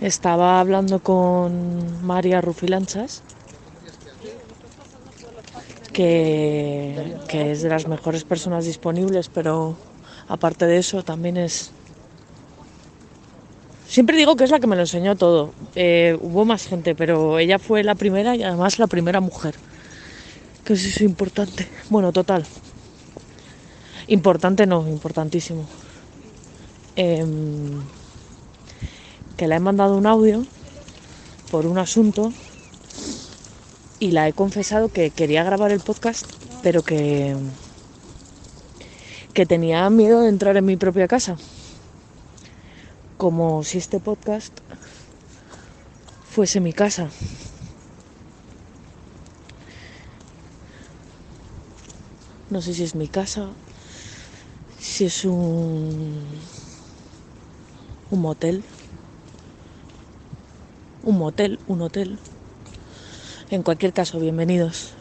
Estaba 0.00 0.60
hablando 0.60 1.00
con 1.00 2.04
María 2.04 2.40
Rufilanchas, 2.40 3.22
que, 5.92 7.16
que 7.28 7.52
es 7.52 7.62
de 7.62 7.68
las 7.68 7.86
mejores 7.86 8.24
personas 8.24 8.64
disponibles, 8.64 9.28
pero 9.28 9.76
aparte 10.28 10.66
de 10.66 10.78
eso 10.78 11.02
también 11.02 11.36
es... 11.36 11.70
Siempre 13.86 14.16
digo 14.16 14.34
que 14.34 14.44
es 14.44 14.50
la 14.50 14.58
que 14.58 14.66
me 14.66 14.74
lo 14.74 14.82
enseñó 14.82 15.14
todo. 15.14 15.52
Eh, 15.76 16.18
hubo 16.20 16.44
más 16.44 16.66
gente, 16.66 16.96
pero 16.96 17.38
ella 17.38 17.60
fue 17.60 17.84
la 17.84 17.94
primera 17.94 18.34
y 18.34 18.42
además 18.42 18.78
la 18.80 18.88
primera 18.88 19.20
mujer. 19.20 19.54
Que 20.64 20.72
eso 20.72 20.88
es 20.88 21.00
importante. 21.00 21.68
Bueno, 21.90 22.10
total. 22.10 22.44
Importante 24.08 24.66
no, 24.66 24.88
importantísimo. 24.88 25.64
Em, 26.96 27.82
que 29.36 29.48
le 29.48 29.56
he 29.56 29.60
mandado 29.60 29.96
un 29.96 30.06
audio 30.06 30.46
por 31.50 31.66
un 31.66 31.78
asunto 31.78 32.32
y 33.98 34.12
la 34.12 34.28
he 34.28 34.32
confesado 34.32 34.90
que 34.90 35.10
quería 35.10 35.42
grabar 35.42 35.72
el 35.72 35.80
podcast, 35.80 36.24
pero 36.62 36.82
que, 36.82 37.36
que 39.32 39.44
tenía 39.44 39.90
miedo 39.90 40.20
de 40.20 40.28
entrar 40.28 40.56
en 40.56 40.64
mi 40.64 40.76
propia 40.76 41.08
casa. 41.08 41.36
Como 43.16 43.64
si 43.64 43.78
este 43.78 43.98
podcast 43.98 44.52
fuese 46.30 46.60
mi 46.60 46.72
casa. 46.72 47.08
No 52.50 52.62
sé 52.62 52.74
si 52.74 52.84
es 52.84 52.94
mi 52.94 53.08
casa, 53.08 53.48
si 54.78 55.06
es 55.06 55.24
un, 55.24 56.22
un 58.14 58.20
motel, 58.20 58.62
un 61.02 61.18
motel, 61.18 61.58
un 61.66 61.82
hotel. 61.82 62.18
En 63.50 63.64
cualquier 63.64 63.92
caso, 63.92 64.20
bienvenidos. 64.20 64.93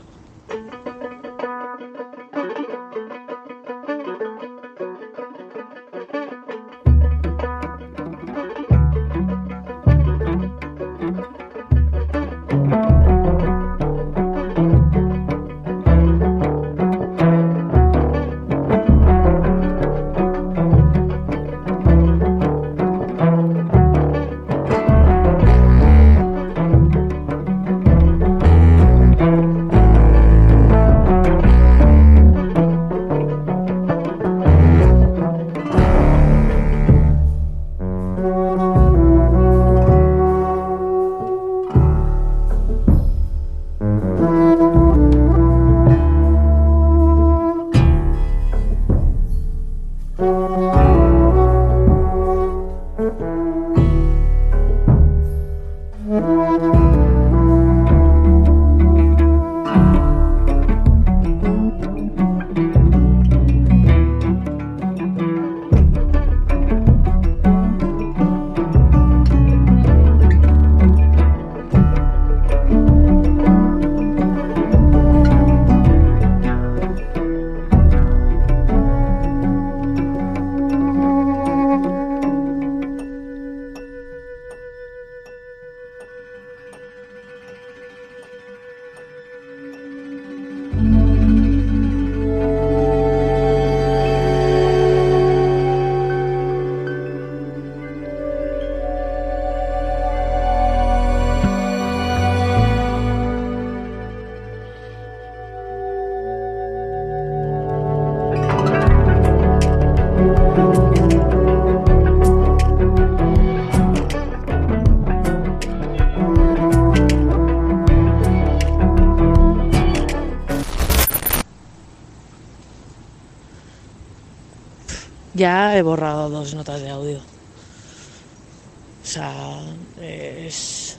Ya 125.43 125.77
he 125.77 125.81
borrado 125.81 126.29
dos 126.29 126.55
notas 126.55 126.79
de 126.79 126.89
audio. 126.89 127.17
O 127.17 129.05
sea, 129.05 129.61
es, 130.01 130.95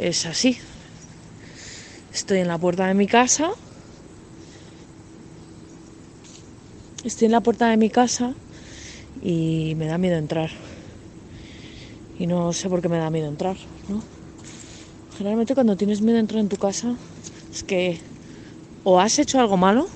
es 0.00 0.26
así. 0.26 0.58
Estoy 2.12 2.40
en 2.40 2.48
la 2.48 2.58
puerta 2.58 2.88
de 2.88 2.94
mi 2.94 3.06
casa. 3.06 3.52
Estoy 7.04 7.26
en 7.26 7.30
la 7.30 7.40
puerta 7.42 7.68
de 7.68 7.76
mi 7.76 7.90
casa 7.90 8.34
y 9.22 9.76
me 9.76 9.86
da 9.86 9.96
miedo 9.96 10.16
entrar. 10.16 10.50
Y 12.18 12.26
no 12.26 12.52
sé 12.52 12.68
por 12.68 12.82
qué 12.82 12.88
me 12.88 12.98
da 12.98 13.08
miedo 13.08 13.28
entrar, 13.28 13.56
¿no? 13.88 14.02
Generalmente 15.16 15.54
cuando 15.54 15.76
tienes 15.76 16.00
miedo 16.00 16.14
de 16.14 16.22
entrar 16.22 16.40
en 16.40 16.48
tu 16.48 16.56
casa 16.56 16.96
es 17.52 17.62
que 17.62 18.00
o 18.82 18.98
has 18.98 19.16
hecho 19.20 19.38
algo 19.38 19.56
malo, 19.56 19.86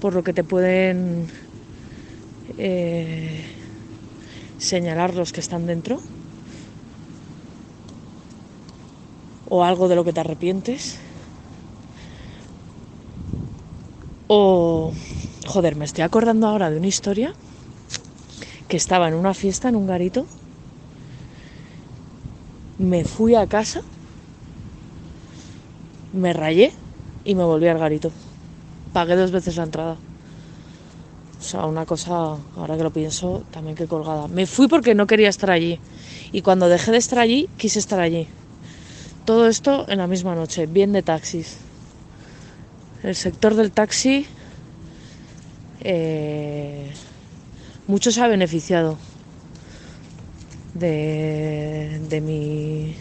por 0.00 0.14
lo 0.14 0.22
que 0.22 0.32
te 0.32 0.44
pueden 0.44 1.41
eh, 2.58 3.44
señalar 4.58 5.14
los 5.14 5.32
que 5.32 5.40
están 5.40 5.66
dentro, 5.66 6.00
o 9.48 9.64
algo 9.64 9.88
de 9.88 9.96
lo 9.96 10.04
que 10.04 10.12
te 10.12 10.20
arrepientes, 10.20 10.98
o, 14.28 14.92
joder, 15.46 15.76
me 15.76 15.84
estoy 15.84 16.04
acordando 16.04 16.46
ahora 16.46 16.70
de 16.70 16.78
una 16.78 16.86
historia 16.86 17.34
que 18.68 18.76
estaba 18.76 19.08
en 19.08 19.14
una 19.14 19.34
fiesta, 19.34 19.68
en 19.68 19.76
un 19.76 19.86
garito, 19.86 20.26
me 22.78 23.04
fui 23.04 23.34
a 23.34 23.46
casa, 23.46 23.82
me 26.12 26.32
rayé 26.32 26.72
y 27.24 27.34
me 27.34 27.44
volví 27.44 27.68
al 27.68 27.78
garito. 27.78 28.10
Pagué 28.92 29.16
dos 29.16 29.30
veces 29.30 29.56
la 29.56 29.64
entrada. 29.64 30.11
O 31.42 31.44
sea, 31.44 31.66
una 31.66 31.84
cosa, 31.84 32.36
ahora 32.56 32.76
que 32.76 32.84
lo 32.84 32.92
pienso, 32.92 33.42
también 33.50 33.74
que 33.74 33.88
colgada. 33.88 34.28
Me 34.28 34.46
fui 34.46 34.68
porque 34.68 34.94
no 34.94 35.08
quería 35.08 35.28
estar 35.28 35.50
allí. 35.50 35.80
Y 36.30 36.40
cuando 36.40 36.68
dejé 36.68 36.92
de 36.92 36.98
estar 36.98 37.18
allí, 37.18 37.48
quise 37.56 37.80
estar 37.80 37.98
allí. 37.98 38.28
Todo 39.24 39.48
esto 39.48 39.84
en 39.88 39.98
la 39.98 40.06
misma 40.06 40.36
noche, 40.36 40.66
bien 40.66 40.92
de 40.92 41.02
taxis. 41.02 41.56
El 43.02 43.16
sector 43.16 43.56
del 43.56 43.72
taxi, 43.72 44.24
eh, 45.80 46.92
mucho 47.88 48.12
se 48.12 48.20
ha 48.20 48.28
beneficiado 48.28 48.96
de, 50.74 52.00
de 52.08 52.20
mi 52.20 52.94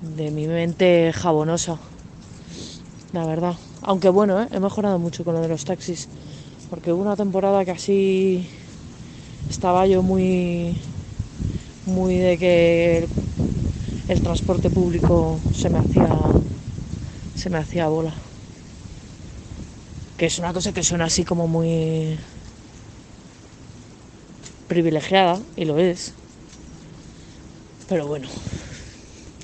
de 0.00 0.30
mi 0.30 0.46
mente 0.46 1.12
jabonosa, 1.12 1.76
la 3.12 3.26
verdad. 3.26 3.54
Aunque 3.82 4.10
bueno, 4.10 4.40
¿eh? 4.40 4.48
he 4.52 4.60
mejorado 4.60 5.00
mucho 5.00 5.24
con 5.24 5.34
lo 5.34 5.40
de 5.40 5.48
los 5.48 5.64
taxis 5.64 6.08
porque 6.70 6.92
hubo 6.92 7.02
una 7.02 7.16
temporada 7.16 7.64
que 7.64 7.70
así 7.70 8.48
estaba 9.48 9.86
yo 9.86 10.02
muy 10.02 10.76
muy 11.86 12.16
de 12.16 12.38
que 12.38 13.08
el, 14.08 14.20
transporte 14.20 14.70
público 14.70 15.40
se 15.52 15.68
me 15.70 15.78
hacía 15.78 16.08
se 17.34 17.50
me 17.50 17.58
hacía 17.58 17.88
bola 17.88 18.14
que 20.16 20.26
es 20.26 20.38
una 20.38 20.52
cosa 20.52 20.72
que 20.72 20.82
suena 20.82 21.06
así 21.06 21.24
como 21.24 21.48
muy 21.48 22.16
privilegiada, 24.68 25.40
y 25.56 25.64
lo 25.64 25.78
es. 25.78 26.14
Pero 27.88 28.06
bueno, 28.06 28.28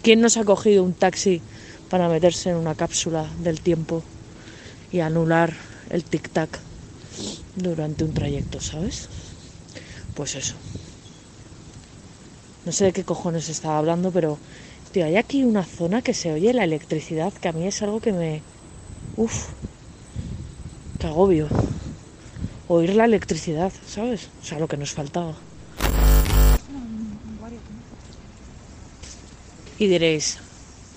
¿quién 0.02 0.20
nos 0.20 0.36
ha 0.36 0.44
cogido 0.44 0.82
un 0.82 0.94
taxi 0.94 1.40
para 1.88 2.08
meterse 2.08 2.50
en 2.50 2.56
una 2.56 2.74
cápsula 2.74 3.26
del 3.40 3.60
tiempo 3.60 4.02
y 4.90 5.00
anular 5.00 5.52
el 5.90 6.04
tic-tac 6.04 6.69
durante 7.56 8.04
un 8.04 8.14
trayecto, 8.14 8.60
¿sabes? 8.60 9.08
Pues 10.14 10.34
eso. 10.34 10.54
No 12.64 12.72
sé 12.72 12.86
de 12.86 12.92
qué 12.92 13.04
cojones 13.04 13.48
estaba 13.48 13.78
hablando, 13.78 14.10
pero 14.10 14.38
tío, 14.92 15.04
hay 15.04 15.16
aquí 15.16 15.44
una 15.44 15.64
zona 15.64 16.02
que 16.02 16.14
se 16.14 16.32
oye 16.32 16.52
la 16.52 16.64
electricidad, 16.64 17.32
que 17.32 17.48
a 17.48 17.52
mí 17.52 17.66
es 17.66 17.80
algo 17.82 18.00
que 18.00 18.12
me... 18.12 18.42
Uf, 19.16 19.48
qué 20.98 21.06
agobio. 21.06 21.48
Oír 22.68 22.94
la 22.94 23.04
electricidad, 23.04 23.72
¿sabes? 23.86 24.28
O 24.42 24.44
sea, 24.44 24.58
lo 24.58 24.68
que 24.68 24.76
nos 24.76 24.92
faltaba. 24.92 25.34
Y 29.78 29.86
diréis, 29.86 30.38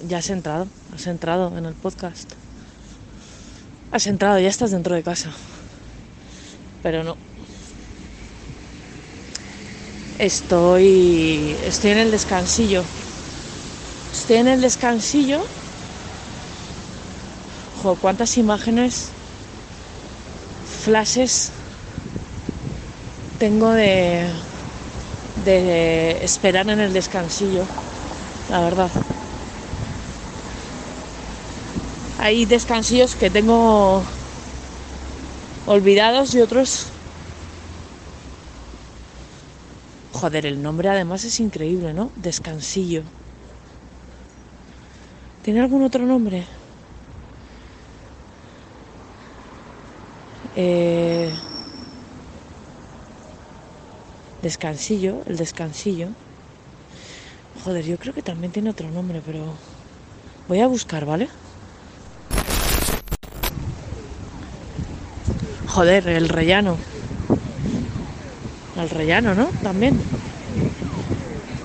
ya 0.08 0.18
has 0.18 0.30
entrado, 0.30 0.68
has 0.94 1.08
entrado 1.08 1.58
en 1.58 1.66
el 1.66 1.74
podcast. 1.74 2.34
Has 3.92 4.08
entrado, 4.08 4.40
ya 4.40 4.50
estás 4.50 4.72
dentro 4.72 4.96
de 4.96 5.04
casa. 5.04 5.32
Pero 6.83 7.03
no. 7.03 7.15
Estoy. 10.19 11.56
Estoy 11.65 11.91
en 11.91 11.97
el 11.97 12.12
descansillo. 12.12 12.83
Estoy 14.12 14.38
en 14.38 14.47
el 14.50 14.62
descansillo. 14.62 15.41
Ojo, 17.80 17.95
cuántas 18.01 18.38
imágenes, 18.38 19.09
flashes 20.83 21.51
tengo 23.39 23.71
de, 23.71 24.25
de 25.44 26.24
esperar 26.24 26.69
en 26.69 26.80
el 26.80 26.94
descansillo, 26.94 27.65
la 28.50 28.62
verdad. 28.62 28.89
Hay 32.19 32.45
descansillos 32.45 33.15
que 33.15 33.30
tengo 33.30 34.01
olvidados 35.65 36.33
y 36.36 36.42
otros... 36.42 36.88
Joder, 40.13 40.45
el 40.45 40.62
nombre 40.62 40.89
además 40.89 41.24
es 41.25 41.39
increíble, 41.39 41.94
¿no? 41.94 42.12
Descansillo. 42.15 43.04
¿Tiene 45.44 45.60
algún 45.60 45.83
otro 45.83 46.06
nombre? 46.06 46.45
Eh... 50.56 51.33
Descansillo, 54.42 55.24
el 55.25 55.38
descansillo. 55.38 56.09
Joder, 57.63 57.86
yo 57.86 57.98
creo 57.98 58.13
que 58.13 58.21
también 58.21 58.51
tiene 58.51 58.69
otro 58.69 58.89
nombre, 58.92 59.21
pero 59.25 59.54
voy 60.48 60.59
a 60.59 60.68
buscar, 60.68 61.06
¿vale? 61.06 61.30
Joder, 65.74 66.08
el 66.08 66.30
rellano. 66.30 66.78
El 68.78 68.90
rellano, 68.92 69.34
¿no? 69.34 69.48
También. 69.64 70.00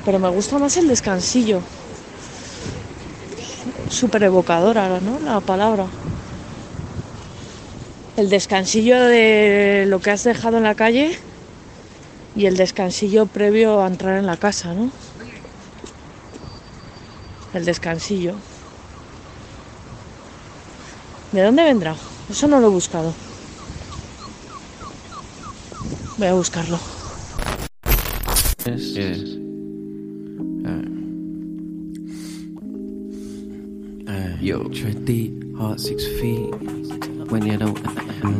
Pero 0.06 0.18
me 0.18 0.30
gusta 0.30 0.58
más 0.58 0.78
el 0.78 0.88
descansillo. 0.88 1.60
Súper 3.90 4.22
evocadora, 4.22 4.98
¿no? 5.00 5.20
La 5.20 5.40
palabra. 5.40 5.84
El 8.16 8.30
descansillo 8.30 8.98
de 8.98 9.84
lo 9.86 10.00
que 10.00 10.10
has 10.10 10.24
dejado 10.24 10.56
en 10.56 10.62
la 10.62 10.74
calle 10.74 11.18
y 12.34 12.46
el 12.46 12.56
descansillo 12.56 13.26
previo 13.26 13.82
a 13.82 13.88
entrar 13.88 14.16
en 14.16 14.24
la 14.24 14.38
casa, 14.38 14.72
¿no? 14.72 14.90
El 17.52 17.66
descansillo. 17.66 18.36
¿De 21.32 21.42
dónde 21.42 21.62
vendrá? 21.62 21.94
Eso 22.30 22.48
no 22.48 22.58
lo 22.58 22.68
he 22.68 22.70
buscado. 22.70 23.27
Voy 26.18 26.26
a 26.26 26.34
buscarlo. 26.34 26.80
Yes. 28.66 28.82
Yeah. 28.90 29.14
Uh, 30.66 30.82
uh, 34.10 34.36
yo, 34.40 34.68
tread 34.68 35.04
deep, 35.04 35.32
heart 35.56 35.78
six 35.78 36.04
feet. 36.18 36.50
When 37.30 37.46
you 37.46 37.56
don't, 37.56 37.78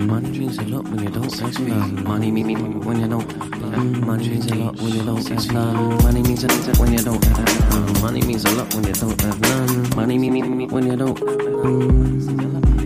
money 0.09 0.31
means 0.31 0.59
a 0.59 0.63
lot 0.63 0.89
when 0.89 1.05
you 1.05 1.11
don't 1.11 1.33
have 1.39 1.61
none. 1.61 2.03
Money 2.03 2.33
me 2.33 2.43
me 2.43 2.57
when 2.57 2.99
you 2.99 3.07
don't. 3.07 3.29
Mm, 3.29 4.05
money 4.05 4.29
means 4.29 4.51
a 4.51 4.57
lot 4.57 4.75
when 4.81 4.95
you 4.95 5.05
don't 5.05 5.29
have 5.29 5.53
none. 5.53 6.03
Money 6.03 6.23
means 6.23 6.43
a 6.43 6.49
lot 6.49 6.79
when 6.79 6.93
you 6.93 6.99
don't 6.99 7.25
have 7.25 7.71
none. 7.71 8.03
Money 8.03 8.23
means 8.23 8.45
a 8.45 8.51
lot 8.57 8.75
when 8.75 8.85
you 8.89 8.93
don't 8.93 9.21
have 9.21 9.41
none. 9.41 9.95
Money 9.95 10.19
me 10.19 10.31
me 10.31 10.67
when 10.67 10.85
you 10.85 10.97
don't. 10.97 12.78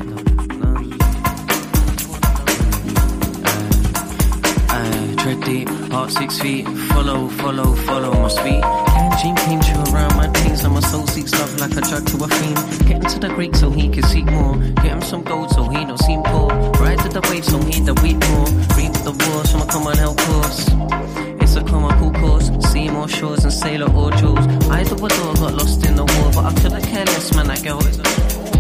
Mm, 5.33 5.45
deep, 5.45 5.69
heart 5.91 6.11
six 6.11 6.39
feet. 6.39 6.67
Follow, 6.93 7.29
follow, 7.29 7.75
follow 7.75 8.13
my 8.13 8.29
speed. 8.29 8.63
Dream 9.21 9.37
came 9.37 9.61
true 9.61 9.95
around 9.95 10.17
my 10.17 10.29
teens, 10.29 10.65
and 10.65 10.75
my 10.75 10.81
soul 10.81 11.07
seeks 11.07 11.33
love 11.33 11.59
like 11.61 11.73
a 11.73 11.81
drug 11.81 12.07
to 12.07 12.25
a 12.25 12.29
fiend. 12.29 12.87
Get 12.87 13.09
to 13.11 13.19
the 13.19 13.29
Greek 13.29 13.55
so 13.55 13.71
he 13.71 13.89
can 13.89 14.03
seek 14.03 14.27
more. 14.27 14.57
Get 14.57 14.93
him 14.93 15.03
some 15.03 15.23
gold 15.23 15.51
so 15.51 15.69
he 15.69 15.85
don't 15.85 15.99
seem 15.99 16.23
poor. 16.23 16.49
Ride 16.81 16.99
to 17.01 17.09
the 17.09 17.21
wave 17.31 17.45
so 17.45 17.59
he 17.63 17.81
the 17.81 17.95
weep 18.03 18.19
more. 18.29 18.47
Reap 18.77 18.93
the 19.09 19.13
war, 19.13 19.45
so 19.45 19.59
I 19.59 19.67
come 19.67 19.87
on 19.87 19.97
help 19.97 20.19
course. 20.19 20.69
It's 21.41 21.57
a 21.57 21.63
comical 21.63 22.13
course. 22.13 22.51
See 22.71 22.91
more 22.91 23.09
shores 23.09 23.45
and 23.45 23.53
sailor 23.53 23.91
or 23.95 24.11
jewels. 24.13 24.47
I 24.69 24.85
the 24.85 24.97
door 24.97 25.35
got 25.35 25.55
lost 25.55 25.87
in 25.87 25.97
the 25.97 26.05
war, 26.05 26.31
but 26.35 26.45
I 26.45 26.53
couldn't 26.61 26.83
care 26.83 27.07
less, 27.07 27.35
man. 27.35 27.47
That 27.47 27.63
girl 27.63 27.81
is 27.87 27.97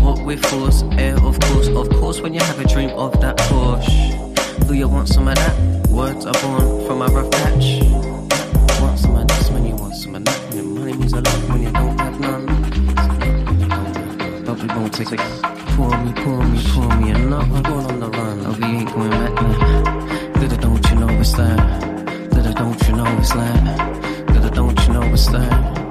what 0.01 0.25
with 0.25 0.45
force, 0.47 0.83
air 0.93 1.17
of 1.17 1.39
course, 1.41 1.69
of 1.69 1.91
course. 1.91 2.21
When 2.21 2.33
you 2.33 2.41
have 2.41 2.61
a 2.61 2.67
dream 2.67 2.91
of 2.91 3.21
that 3.21 3.37
Porsche. 3.39 4.69
Do 4.69 4.75
you 4.75 4.89
want 4.89 5.09
some 5.09 5.29
of 5.29 5.35
that? 5.35 5.81
Words 5.93 6.25
are 6.25 6.33
born 6.43 6.87
from 6.87 7.03
a 7.03 7.06
rough 7.06 7.31
patch. 7.31 7.83
Want 8.81 8.99
some 8.99 9.17
of 9.17 9.29
this 9.29 9.50
when 9.50 9.67
you 9.67 9.77
want 9.77 9.94
some 9.94 10.15
of 10.15 10.25
that. 10.25 10.55
When 10.55 10.75
money 10.75 10.93
means 10.94 11.12
a 11.12 11.21
lot 11.21 11.49
when 11.50 11.62
you 11.62 11.71
don't 11.71 12.00
have 12.00 12.19
none. 12.19 12.47
But 14.44 14.62
we 14.62 14.69
won't 14.69 14.94
take 14.94 15.12
it. 15.12 15.21
Pour 15.77 15.91
me, 16.03 16.12
pour 16.15 16.43
me, 16.44 16.59
pour 16.73 16.97
me 16.97 17.11
enough. 17.11 17.44
I'm 17.53 17.62
going 17.62 17.87
on 17.87 18.01
the 18.01 18.08
run. 18.08 18.41
Oh, 18.46 18.56
we 18.58 18.65
ain't 18.65 18.91
going 18.94 19.11
back 19.11 19.34
now. 19.34 20.41
Little 20.41 20.58
don't 20.58 20.91
you 20.91 20.96
know 20.96 21.08
it's 21.20 21.32
that? 21.32 22.32
Little 22.32 22.55
don't 22.55 22.89
you 22.89 22.96
know 22.96 23.19
it's 23.19 23.32
that? 23.34 24.29
Little 24.31 24.51
don't 24.51 24.87
you 24.87 24.93
know 24.94 25.03
it's 25.03 25.27
that? 25.27 25.81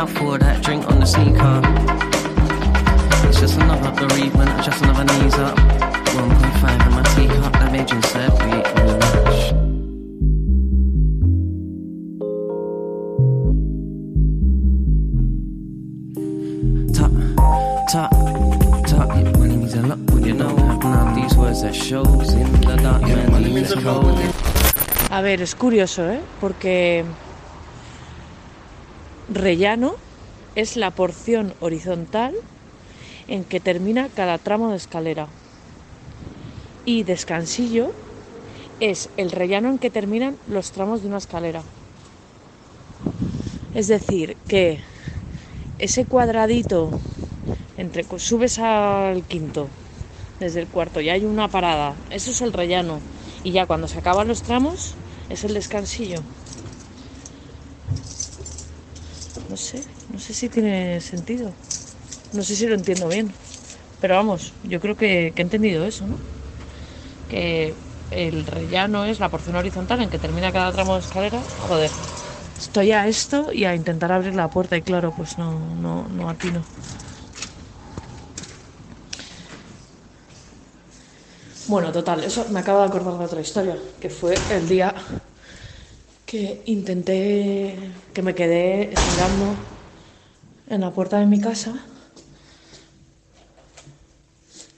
Out 0.00 0.08
for 0.08 0.38
that 0.38 0.62
drink 0.64 0.88
on 0.88 0.98
the 0.98 1.06
sneaker. 1.06 1.60
It's 3.28 3.38
just 3.38 3.58
another 3.60 3.90
bereavement, 3.92 4.64
just 4.64 4.82
another 4.82 5.04
knees 5.04 5.34
up. 5.34 5.56
1.5 5.58 6.86
in 6.86 6.92
my 6.94 7.02
teacup, 7.14 7.52
that 7.52 7.70
made 7.70 7.90
you 7.90 8.00
said 8.02 8.32
we. 8.40 8.50
Money 19.38 19.56
means 19.56 19.74
a 19.74 19.82
lot 19.82 19.98
when 20.12 20.24
you 20.24 20.38
don't 20.38 20.58
have 20.58 20.82
none. 20.82 21.14
These 21.14 21.36
words 21.36 21.60
that 21.62 21.74
shows 21.74 22.32
in 22.32 22.50
the 22.62 22.76
dark. 22.76 23.02
Yeah, 23.02 23.28
money 23.28 23.52
means 23.52 23.72
a 23.72 23.82
cold. 23.82 24.18
A 25.10 25.20
ver, 25.20 25.42
es 25.42 25.54
curioso, 25.54 26.08
¿eh? 26.08 26.20
Porque 26.40 27.04
Rellano 29.50 29.96
es 30.54 30.76
la 30.76 30.92
porción 30.92 31.54
horizontal 31.58 32.32
en 33.26 33.42
que 33.42 33.58
termina 33.58 34.08
cada 34.08 34.38
tramo 34.38 34.70
de 34.70 34.76
escalera. 34.76 35.26
Y 36.84 37.02
descansillo 37.02 37.90
es 38.78 39.08
el 39.16 39.32
rellano 39.32 39.70
en 39.70 39.80
que 39.80 39.90
terminan 39.90 40.36
los 40.46 40.70
tramos 40.70 41.02
de 41.02 41.08
una 41.08 41.18
escalera. 41.18 41.64
Es 43.74 43.88
decir, 43.88 44.36
que 44.46 44.78
ese 45.80 46.04
cuadradito 46.04 46.92
entre 47.76 48.04
subes 48.20 48.60
al 48.60 49.24
quinto 49.24 49.66
desde 50.38 50.60
el 50.60 50.68
cuarto 50.68 51.00
y 51.00 51.08
hay 51.08 51.24
una 51.24 51.48
parada, 51.48 51.96
eso 52.10 52.30
es 52.30 52.40
el 52.40 52.52
rellano. 52.52 53.00
Y 53.42 53.50
ya 53.50 53.66
cuando 53.66 53.88
se 53.88 53.98
acaban 53.98 54.28
los 54.28 54.44
tramos, 54.44 54.94
es 55.28 55.42
el 55.42 55.54
descansillo. 55.54 56.22
No 59.50 59.56
sé, 59.56 59.82
no 60.12 60.20
sé 60.20 60.32
si 60.32 60.48
tiene 60.48 61.00
sentido. 61.00 61.52
No 62.32 62.44
sé 62.44 62.54
si 62.54 62.68
lo 62.68 62.76
entiendo 62.76 63.08
bien. 63.08 63.34
Pero 64.00 64.14
vamos, 64.14 64.52
yo 64.62 64.78
creo 64.78 64.96
que, 64.96 65.34
he 65.34 65.42
entendido 65.42 65.84
eso, 65.84 66.06
¿no? 66.06 66.18
Que 67.28 67.74
el 68.12 68.46
rellano 68.46 69.06
es 69.06 69.18
la 69.18 69.28
porción 69.28 69.56
horizontal 69.56 70.02
en 70.02 70.08
que 70.08 70.20
termina 70.20 70.52
cada 70.52 70.70
tramo 70.70 70.94
de 70.94 71.00
escalera. 71.00 71.40
Joder, 71.66 71.90
estoy 72.60 72.92
a 72.92 73.08
esto 73.08 73.52
y 73.52 73.64
a 73.64 73.74
intentar 73.74 74.12
abrir 74.12 74.36
la 74.36 74.46
puerta 74.46 74.76
y 74.76 74.82
claro, 74.82 75.12
pues 75.16 75.36
no, 75.36 75.58
no, 75.82 76.06
no 76.08 76.30
atino. 76.30 76.62
Bueno, 81.66 81.90
total, 81.90 82.22
eso 82.22 82.46
me 82.50 82.60
acaba 82.60 82.82
de 82.82 82.86
acordar 82.86 83.18
de 83.18 83.24
otra 83.24 83.40
historia, 83.40 83.76
que 84.00 84.10
fue 84.10 84.34
el 84.52 84.68
día 84.68 84.94
que 86.30 86.62
intenté, 86.66 87.74
que 88.14 88.22
me 88.22 88.36
quedé 88.36 88.94
esperando 88.94 89.66
en 90.68 90.80
la 90.80 90.92
puerta 90.92 91.18
de 91.18 91.26
mi 91.26 91.40
casa, 91.40 91.74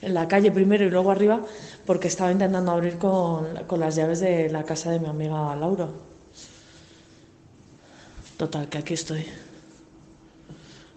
en 0.01 0.15
la 0.15 0.27
calle 0.27 0.51
primero 0.51 0.83
y 0.83 0.89
luego 0.89 1.11
arriba, 1.11 1.45
porque 1.85 2.07
estaba 2.07 2.31
intentando 2.31 2.71
abrir 2.71 2.97
con, 2.97 3.65
con 3.67 3.79
las 3.79 3.95
llaves 3.95 4.19
de 4.19 4.49
la 4.49 4.63
casa 4.63 4.89
de 4.89 4.99
mi 4.99 5.05
amiga 5.05 5.55
Laura. 5.55 5.89
Total, 8.37 8.67
que 8.67 8.79
aquí 8.79 8.95
estoy. 8.95 9.23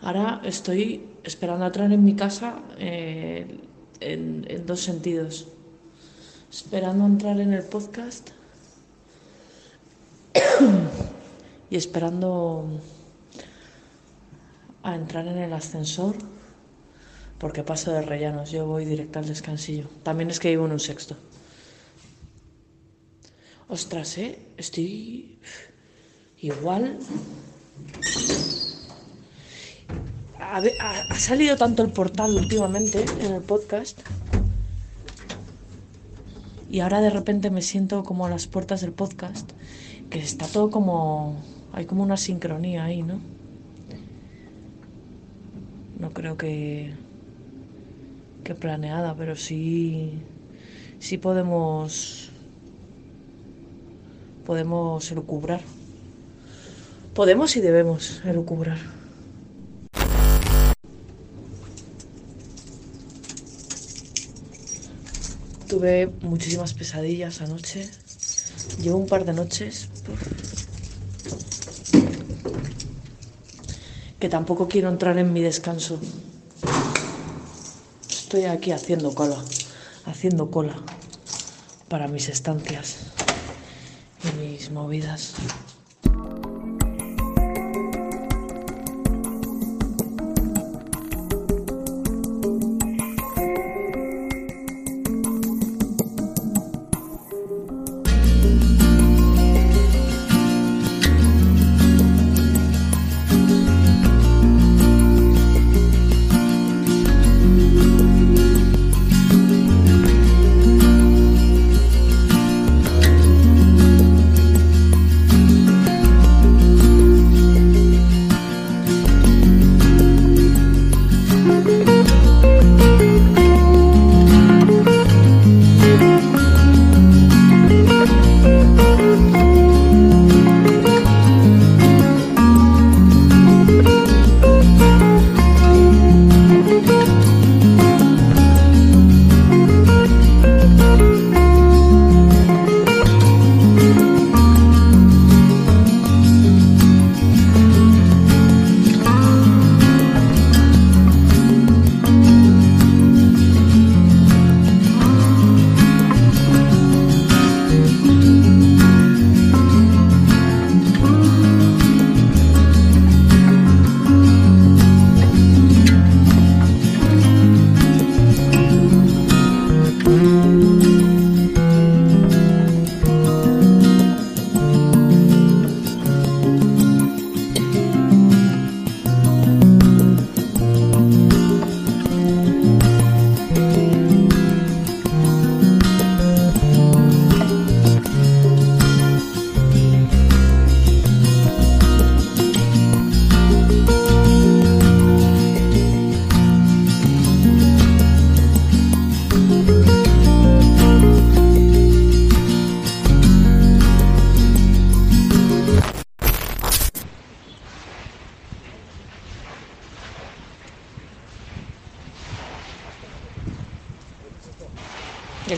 Ahora 0.01 0.41
estoy 0.43 1.05
esperando 1.23 1.67
entrar 1.67 1.93
en 1.93 2.03
mi 2.03 2.17
casa 2.17 2.63
eh, 2.79 3.61
en, 4.01 4.47
en 4.49 4.65
dos 4.65 4.81
sentidos. 4.81 5.49
Esperando 6.51 7.05
entrar 7.05 7.39
en 7.41 7.53
el 7.53 7.63
podcast 7.63 8.31
y 11.71 11.76
esperando 11.76 12.81
a 14.83 14.95
entrar 14.95 15.26
en 15.26 15.38
el 15.38 15.52
ascensor 15.52 16.16
porque 17.38 17.62
paso 17.62 17.93
de 17.93 18.02
rellanos, 18.02 18.50
yo 18.50 18.66
voy 18.66 18.85
directo 18.85 19.19
al 19.19 19.26
descansillo. 19.26 19.88
También 20.02 20.31
es 20.31 20.40
que 20.40 20.49
vivo 20.49 20.64
en 20.66 20.73
un 20.73 20.81
sexto. 20.81 21.16
Ostras, 23.69 24.16
¿eh? 24.19 24.38
Estoy 24.57 25.38
igual. 26.38 26.99
Ha, 30.40 31.19
salido 31.19 31.57
tanto 31.57 31.83
el 31.83 31.90
portal 31.90 32.35
últimamente 32.35 33.05
en 33.21 33.35
el 33.35 33.43
podcast. 33.43 34.00
Y 36.71 36.81
ahora 36.81 37.00
de 37.00 37.11
repente 37.11 37.50
me 37.50 37.62
siento 37.62 38.02
como 38.02 38.26
a 38.26 38.31
las 38.31 38.47
puertas 38.47 38.81
del 38.81 38.93
podcast, 38.93 39.50
que 40.11 40.19
está 40.19 40.47
todo 40.47 40.71
como... 40.71 41.37
Hay 41.73 41.85
como 41.85 42.03
una 42.03 42.17
sincronía 42.17 42.85
ahí, 42.85 43.03
¿no? 43.03 43.21
No 45.99 46.11
creo 46.11 46.37
que, 46.37 46.95
que 48.45 48.55
planeada, 48.55 49.15
pero 49.15 49.37
sí, 49.37 50.13
sí 50.99 51.19
podemos, 51.19 52.31
podemos 54.47 55.11
elucubrar. 55.11 55.61
Podemos 57.15 57.57
y 57.57 57.61
debemos 57.61 58.23
elucubrar. 58.25 58.79
Tuve 65.69 66.07
muchísimas 66.23 66.75
pesadillas 66.75 67.41
anoche. 67.41 67.91
Llevo 68.80 68.99
un 68.99 69.06
par 69.06 69.25
de 69.25 69.32
noches 69.32 69.88
que 74.20 74.28
tampoco 74.28 74.68
quiero 74.68 74.88
entrar 74.88 75.18
en 75.18 75.32
mi 75.32 75.40
descanso. 75.40 75.99
Estoy 78.08 78.44
aquí 78.44 78.73
haciendo 78.73 79.14
cola, 79.14 79.37
haciendo 80.04 80.50
cola 80.50 80.76
para 81.88 82.08
mis 82.08 82.28
estancias 82.28 82.96
y 84.25 84.37
mis 84.40 84.70
movidas. 84.70 85.35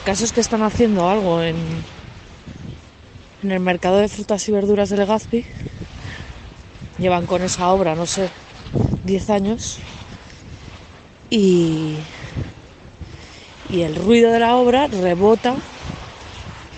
Caso 0.08 0.24
es 0.24 0.32
que 0.32 0.40
están 0.40 0.62
haciendo 0.62 1.06
algo 1.06 1.42
en, 1.42 1.54
en 3.42 3.52
el 3.52 3.60
mercado 3.60 3.98
de 3.98 4.08
frutas 4.08 4.48
y 4.48 4.52
verduras 4.52 4.88
de 4.88 4.96
Legazpi. 4.96 5.44
Llevan 6.98 7.26
con 7.26 7.42
esa 7.42 7.68
obra, 7.68 7.94
no 7.94 8.06
sé, 8.06 8.30
10 9.04 9.28
años. 9.28 9.76
Y, 11.28 11.98
y 13.68 13.82
el 13.82 13.96
ruido 13.96 14.32
de 14.32 14.38
la 14.38 14.56
obra 14.56 14.86
rebota 14.86 15.56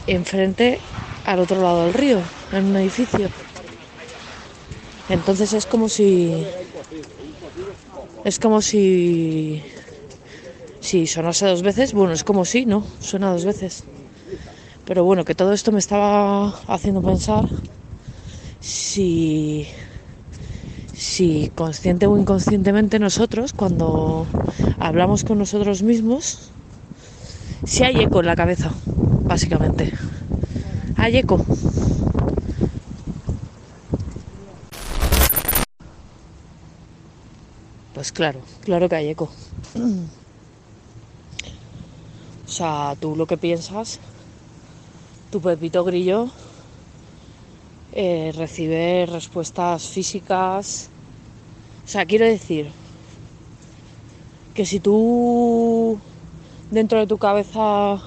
enfrente 0.09 0.81
al 1.25 1.39
otro 1.39 1.63
lado 1.63 1.85
del 1.85 1.95
río, 1.95 2.21
en 2.51 2.65
un 2.65 2.77
edificio. 2.79 3.29
Entonces 5.09 5.53
es 5.53 5.67
como 5.67 5.89
si. 5.89 6.45
Es 8.25 8.41
como 8.41 8.61
si. 8.61 9.63
Si 10.81 11.07
sonase 11.07 11.47
dos 11.47 11.63
veces, 11.63 11.93
bueno, 11.93 12.13
es 12.13 12.25
como 12.25 12.45
si, 12.45 12.67
¿no? 12.67 12.83
Suena 13.01 13.31
dos 13.33 13.45
veces. 13.45 13.85
Pero 14.87 15.05
bueno, 15.05 15.25
que 15.25 15.35
todo 15.35 15.53
esto 15.53 15.73
me 15.73 15.79
estaba 15.79 16.49
haciendo 16.67 17.03
pensar 17.03 17.49
si, 18.61 19.67
si 20.93 21.51
consciente 21.55 22.07
o 22.07 22.19
inconscientemente 22.19 22.99
nosotros, 22.99 23.53
cuando 23.53 24.27
hablamos 24.79 25.25
con 25.25 25.39
nosotros 25.39 25.83
mismos, 25.83 26.51
si 27.65 27.85
hay 27.85 28.01
eco 28.01 28.21
en 28.21 28.27
la 28.27 28.37
cabeza, 28.37 28.71
básicamente. 29.25 29.93
Hay 30.97 31.19
eco. 31.19 31.45
Pues 37.95 38.13
claro, 38.13 38.41
claro 38.65 38.89
que 38.89 38.97
hay 38.97 39.09
eco. 39.09 39.31
O 42.51 42.53
sea, 42.53 42.97
tú 42.99 43.15
lo 43.15 43.27
que 43.29 43.37
piensas, 43.37 44.01
tu 45.31 45.41
Pepito 45.41 45.85
Grillo 45.85 46.29
eh, 47.93 48.33
recibe 48.35 49.07
respuestas 49.07 49.85
físicas. 49.85 50.91
O 51.87 51.89
sea, 51.89 52.05
quiero 52.07 52.25
decir 52.25 52.73
que 54.53 54.67
si 54.67 54.81
tú 54.81 56.01
dentro 56.73 56.99
de 56.99 57.07
tu 57.07 57.19
cabeza 57.19 58.03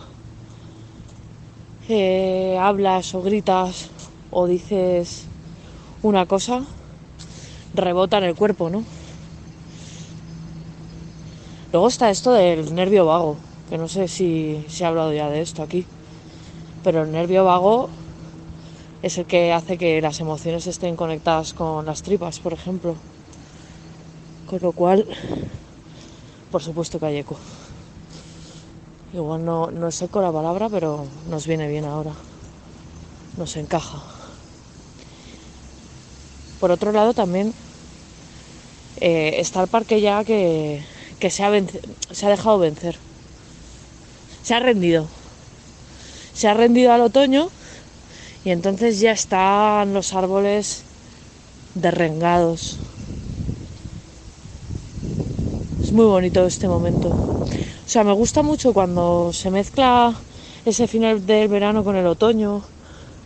eh, 1.88 2.58
hablas 2.60 3.16
o 3.16 3.22
gritas 3.22 3.92
o 4.30 4.46
dices 4.46 5.24
una 6.02 6.26
cosa, 6.26 6.66
rebota 7.74 8.18
en 8.18 8.26
el 8.26 8.36
cuerpo, 8.36 8.70
¿no? 8.70 8.84
Luego 11.72 11.88
está 11.88 12.10
esto 12.10 12.34
del 12.34 12.76
nervio 12.76 13.06
vago 13.06 13.53
que 13.70 13.78
no 13.78 13.88
sé 13.88 14.08
si 14.08 14.66
se 14.68 14.86
ha 14.86 14.90
hablado 14.90 15.14
ya 15.14 15.30
de 15.30 15.42
esto 15.42 15.64
aquí, 15.64 15.86
pero 16.84 17.04
el 17.04 17.12
nervio 17.12 17.46
vago 17.46 17.90
es 19.02 19.18
el 19.18 19.26
que 19.26 19.52
hace 19.52 19.78
que 19.78 20.02
las 20.02 20.20
emociones 20.20 20.68
estén 20.68 20.96
conectadas 20.96 21.54
con 21.54 21.86
las 21.86 22.04
tripas, 22.04 22.40
por 22.40 22.54
ejemplo. 22.54 22.96
Con 24.50 24.60
lo 24.62 24.72
cual, 24.72 25.06
por 26.52 26.62
supuesto 26.62 27.00
que 27.00 27.06
hay 27.06 27.18
eco. 27.18 27.38
Igual 29.14 29.46
no, 29.46 29.72
no 29.72 29.88
es 29.88 30.02
eco 30.02 30.22
la 30.22 30.32
palabra, 30.32 30.70
pero 30.70 31.06
nos 31.30 31.48
viene 31.48 31.68
bien 31.68 31.86
ahora. 31.86 32.14
Nos 33.38 33.56
encaja. 33.58 34.02
Por 36.60 36.72
otro 36.72 36.92
lado, 36.92 37.14
también 37.14 37.54
eh, 39.02 39.36
está 39.38 39.62
el 39.62 39.68
parque 39.68 40.00
ya 40.00 40.24
que, 40.24 40.84
que 41.20 41.30
se, 41.30 41.44
ha 41.44 41.52
se 42.12 42.26
ha 42.26 42.30
dejado 42.30 42.60
vencer 42.60 42.98
se 44.44 44.54
ha 44.54 44.60
rendido. 44.60 45.08
Se 46.34 46.48
ha 46.48 46.54
rendido 46.54 46.92
al 46.92 47.02
otoño 47.02 47.50
y 48.44 48.52
entonces 48.52 49.00
ya 49.00 49.12
están 49.12 49.94
los 49.94 50.14
árboles 50.14 50.84
derrengados. 51.76 52.78
Es 55.82 55.92
muy 55.92 56.06
bonito 56.06 56.46
este 56.46 56.68
momento. 56.68 57.10
O 57.10 57.90
sea, 57.90 58.04
me 58.04 58.14
gusta 58.14 58.44
mucho 58.44 58.74
cuando 58.74 59.32
se 59.34 59.50
mezcla 59.50 60.14
ese 60.66 60.88
final 60.88 61.26
del 61.26 61.48
verano 61.48 61.84
con 61.84 61.96
el 61.96 62.08
otoño, 62.08 62.62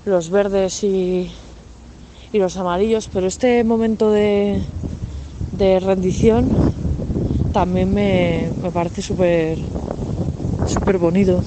los 0.06 0.30
verdes 0.30 0.84
y, 0.84 1.32
los 2.34 2.58
amarillos, 2.58 3.10
pero 3.12 3.26
este 3.26 3.64
momento 3.64 4.12
de, 4.12 4.62
de 5.54 5.80
rendición 5.80 6.48
también 7.52 7.92
me, 7.92 8.50
me 8.62 8.70
parece 8.70 9.02
súper 9.02 9.58
súper 10.68 10.98
bonito. 10.98 11.42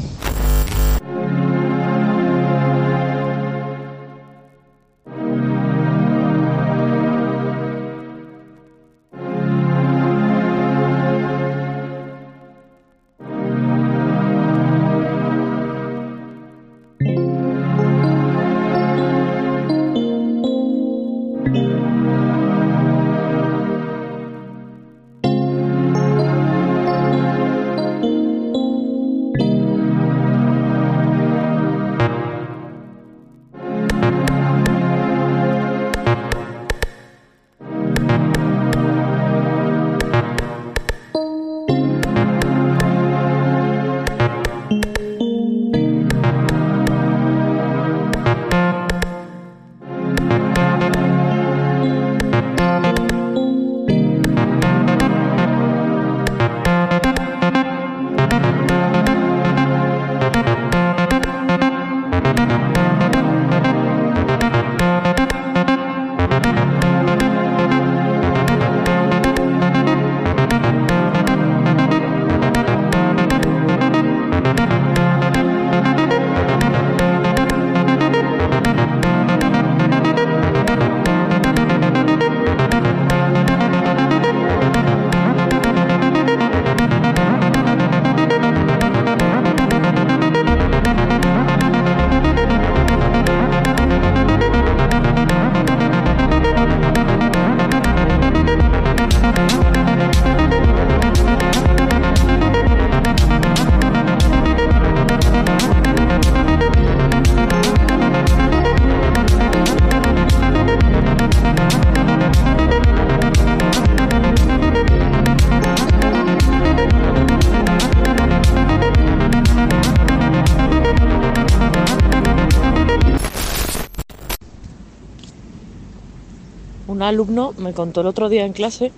Un 126.90 127.02
alumno 127.02 127.54
me 127.56 127.72
contó 127.72 128.00
el 128.00 128.08
otro 128.08 128.28
día 128.28 128.44
en 128.44 128.52
clase, 128.52 128.92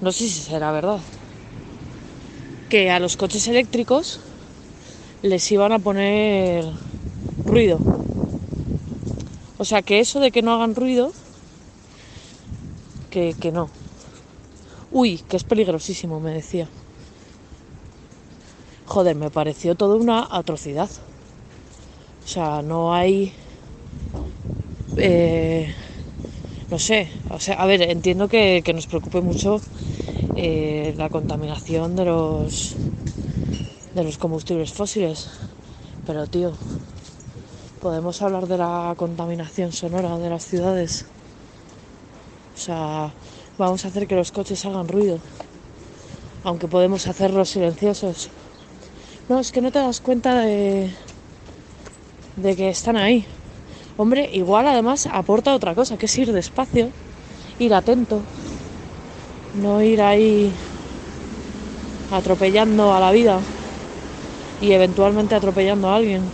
no 0.00 0.10
sé 0.10 0.28
si 0.28 0.40
será 0.40 0.72
verdad, 0.72 1.00
que 2.68 2.90
a 2.90 2.98
los 2.98 3.16
coches 3.16 3.46
eléctricos 3.46 4.20
les 5.22 5.50
iban 5.52 5.72
a 5.72 5.78
poner 5.78 6.64
ruido. 7.46 7.80
O 9.56 9.64
sea, 9.64 9.82
que 9.82 10.00
eso 10.00 10.18
de 10.18 10.32
que 10.32 10.42
no 10.42 10.52
hagan 10.52 10.74
ruido, 10.74 11.12
que, 13.10 13.34
que 13.40 13.52
no. 13.52 13.70
Uy, 14.90 15.20
que 15.28 15.36
es 15.36 15.44
peligrosísimo, 15.44 16.18
me 16.18 16.32
decía. 16.32 16.68
Joder, 18.86 19.14
me 19.14 19.30
pareció 19.30 19.76
toda 19.76 19.94
una 19.96 20.26
atrocidad. 20.28 20.90
O 22.24 22.28
sea, 22.28 22.62
no 22.62 22.92
hay... 22.92 23.32
Eh, 24.96 25.74
no 26.70 26.78
sé, 26.78 27.08
o 27.30 27.38
sea, 27.38 27.56
a 27.56 27.66
ver, 27.66 27.82
entiendo 27.82 28.28
que, 28.28 28.62
nos 28.74 28.86
preocupe 28.86 29.20
mucho 29.20 29.60
eh, 30.36 30.94
la 30.96 31.10
contaminación 31.10 31.96
de 31.96 32.04
los 32.04 32.74
de 33.94 34.02
los 34.02 34.18
combustibles 34.18 34.72
fósiles, 34.72 35.28
pero 36.06 36.26
tío, 36.26 36.52
podemos 37.80 38.22
hablar 38.22 38.48
de 38.48 38.58
la 38.58 38.94
contaminación 38.96 39.72
sonora 39.72 40.18
de 40.18 40.30
las 40.30 40.44
ciudades. 40.44 41.06
O 42.56 42.58
sea, 42.58 43.12
vamos 43.58 43.84
a 43.84 43.88
hacer 43.88 44.06
que 44.06 44.16
los 44.16 44.32
coches 44.32 44.64
hagan 44.64 44.88
ruido, 44.88 45.18
aunque 46.42 46.66
podemos 46.66 47.06
hacerlos 47.06 47.50
silenciosos. 47.50 48.30
No, 49.28 49.38
es 49.38 49.52
que 49.52 49.60
no 49.60 49.70
te 49.70 49.78
das 49.78 50.00
cuenta 50.00 50.34
de, 50.40 50.90
de 52.36 52.56
que 52.56 52.68
están 52.68 52.96
ahí. 52.96 53.24
Hombre, 53.96 54.28
igual 54.32 54.66
además 54.66 55.06
aporta 55.10 55.54
otra 55.54 55.74
cosa, 55.74 55.96
que 55.96 56.06
es 56.06 56.18
ir 56.18 56.32
despacio, 56.32 56.92
ir 57.58 57.74
atento, 57.74 58.26
no 59.52 59.82
ir 59.82 60.00
ahí 60.02 60.58
atropellando 62.08 62.92
a 62.94 63.00
la 63.00 63.10
vida 63.12 63.46
y 64.58 64.72
eventualmente 64.72 65.34
atropellando 65.34 65.88
a 65.88 65.96
alguien. 65.96 66.32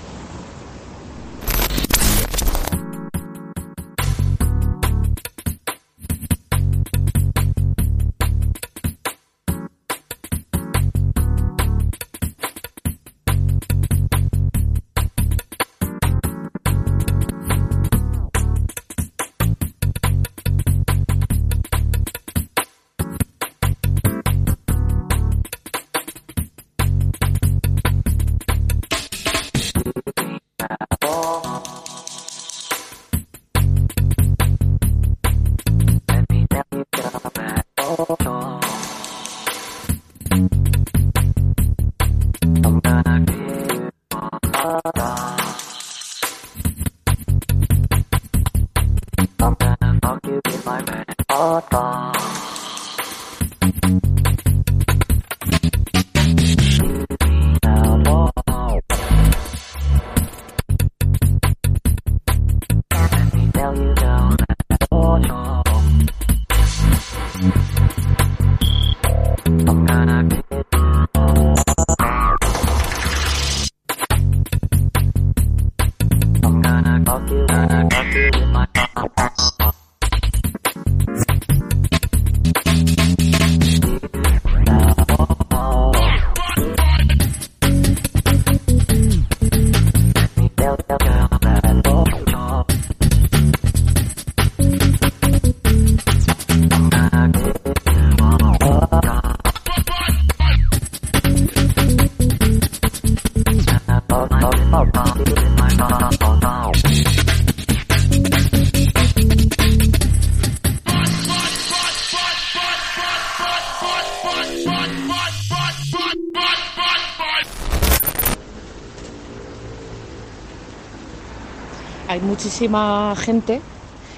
Muchísima 122.41 123.15
gente 123.17 123.67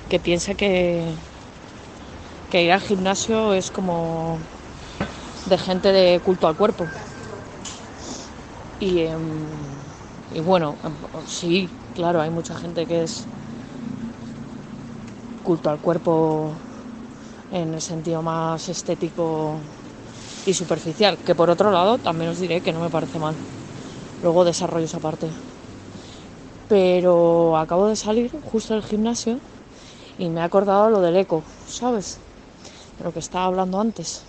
que 0.09 0.21
piensa 0.21 0.55
que, 0.57 1.19
que 2.49 2.63
ir 2.65 2.73
al 2.73 2.81
gimnasio 2.81 3.55
es 3.55 3.71
como 3.71 4.49
de 5.45 5.59
gente 5.59 5.93
de 5.93 6.21
culto 6.21 6.47
al 6.49 6.57
cuerpo. 6.57 6.93
Y, 8.79 9.01
em, 9.01 9.85
y 10.29 10.41
bueno, 10.41 10.79
em, 10.83 11.01
sí, 11.27 11.73
claro, 11.93 12.21
hay 12.21 12.31
mucha 12.31 12.55
gente 12.57 12.87
que 12.87 13.03
es 13.05 13.31
culto 15.43 15.71
al 15.71 15.81
cuerpo 15.81 16.63
en 17.51 17.75
el 17.75 17.83
sentido 17.83 18.23
más 18.23 18.69
estético 18.69 19.65
y 20.45 20.55
superficial, 20.55 21.23
que 21.25 21.37
por 21.37 21.51
otro 21.51 21.71
lado 21.73 21.99
también 22.01 22.31
os 22.31 22.39
diré 22.41 22.63
que 22.63 22.73
no 22.75 22.81
me 22.81 22.91
parece 22.91 23.19
mal. 23.21 23.43
Luego 24.21 24.45
desarrollo 24.47 24.87
esa 24.87 25.01
parte. 25.01 25.37
Pero 26.73 27.59
acabo 27.59 27.87
de 27.87 27.97
salir 27.97 28.31
justo 28.51 28.73
del 28.73 28.83
gimnasio 28.83 29.41
y 30.17 30.31
me 30.31 30.41
he 30.41 30.43
acordado 30.43 30.89
lo 30.89 31.03
del 31.03 31.17
eco, 31.17 31.45
¿sabes? 31.69 32.19
De 32.97 33.05
lo 33.05 33.13
que 33.13 33.19
estaba 33.19 33.45
hablando 33.45 33.79
antes. 33.79 34.23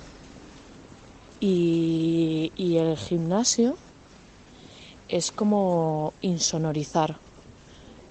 Y, 1.39 2.51
y 2.57 2.79
el 2.79 2.97
gimnasio 2.97 3.77
es 5.07 5.31
como 5.31 6.11
insonorizar 6.19 7.15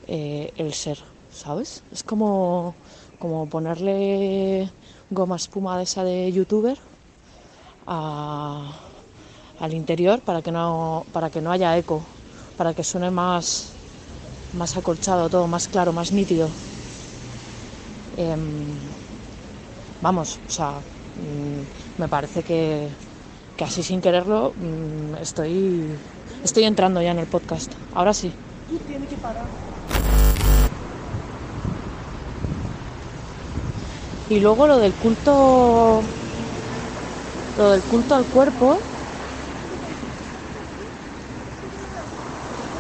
eh, 0.07 0.51
el 0.57 0.73
ser, 0.73 0.97
¿sabes? 1.31 1.83
Es 1.93 2.03
como, 2.03 2.75
como 3.19 3.45
ponerle 3.51 4.71
goma 5.11 5.37
espuma 5.37 5.77
de 5.77 5.83
esa 5.83 6.05
de 6.05 6.33
youtuber 6.33 6.79
al 7.85 9.75
interior 9.75 10.23
para 10.23 10.41
que 10.41 10.53
no 10.53 11.05
para 11.13 11.29
que 11.29 11.43
no 11.43 11.53
haya 11.53 11.77
eco, 11.77 12.03
para 12.57 12.73
que 12.73 12.83
suene 12.83 13.11
más 13.11 13.72
más 14.55 14.77
acolchado 14.77 15.29
todo, 15.29 15.47
más 15.47 15.69
claro, 15.69 15.93
más 15.93 16.13
nítido. 16.13 16.49
Em, 18.17 18.39
vamos, 20.01 20.39
o 20.47 20.51
sea, 20.51 20.71
mm, 20.71 22.01
me 22.01 22.09
parece 22.09 22.43
que, 22.43 22.89
que 23.57 23.65
así 23.65 23.83
sin 23.83 24.01
quererlo 24.01 24.53
mm, 24.57 25.17
estoy 25.23 25.87
estoy 26.45 26.65
entrando 26.65 27.01
ya 27.01 27.13
en 27.13 27.19
el 27.19 27.27
podcast. 27.27 27.73
Ahora 27.95 28.13
sí. 28.15 28.33
Que 28.69 29.17
parar. 29.17 29.45
Y 34.31 34.41
luego 34.41 34.67
lo 34.67 34.79
del 34.79 34.93
culto. 34.95 36.01
Lo 37.59 37.71
del 37.71 37.83
culto 37.83 38.15
al 38.15 38.25
cuerpo. 38.25 38.79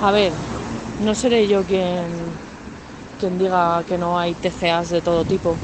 A 0.01 0.11
ver, 0.11 0.33
no 1.03 1.15
seré 1.15 1.49
yo 1.49 1.63
quien, 1.65 2.07
quien 3.21 3.39
diga 3.39 3.83
que 3.87 3.99
no 3.99 4.19
hay 4.19 4.35
TCAs 4.35 4.91
de 4.91 5.01
todo 5.01 5.25
tipo. 5.25 5.57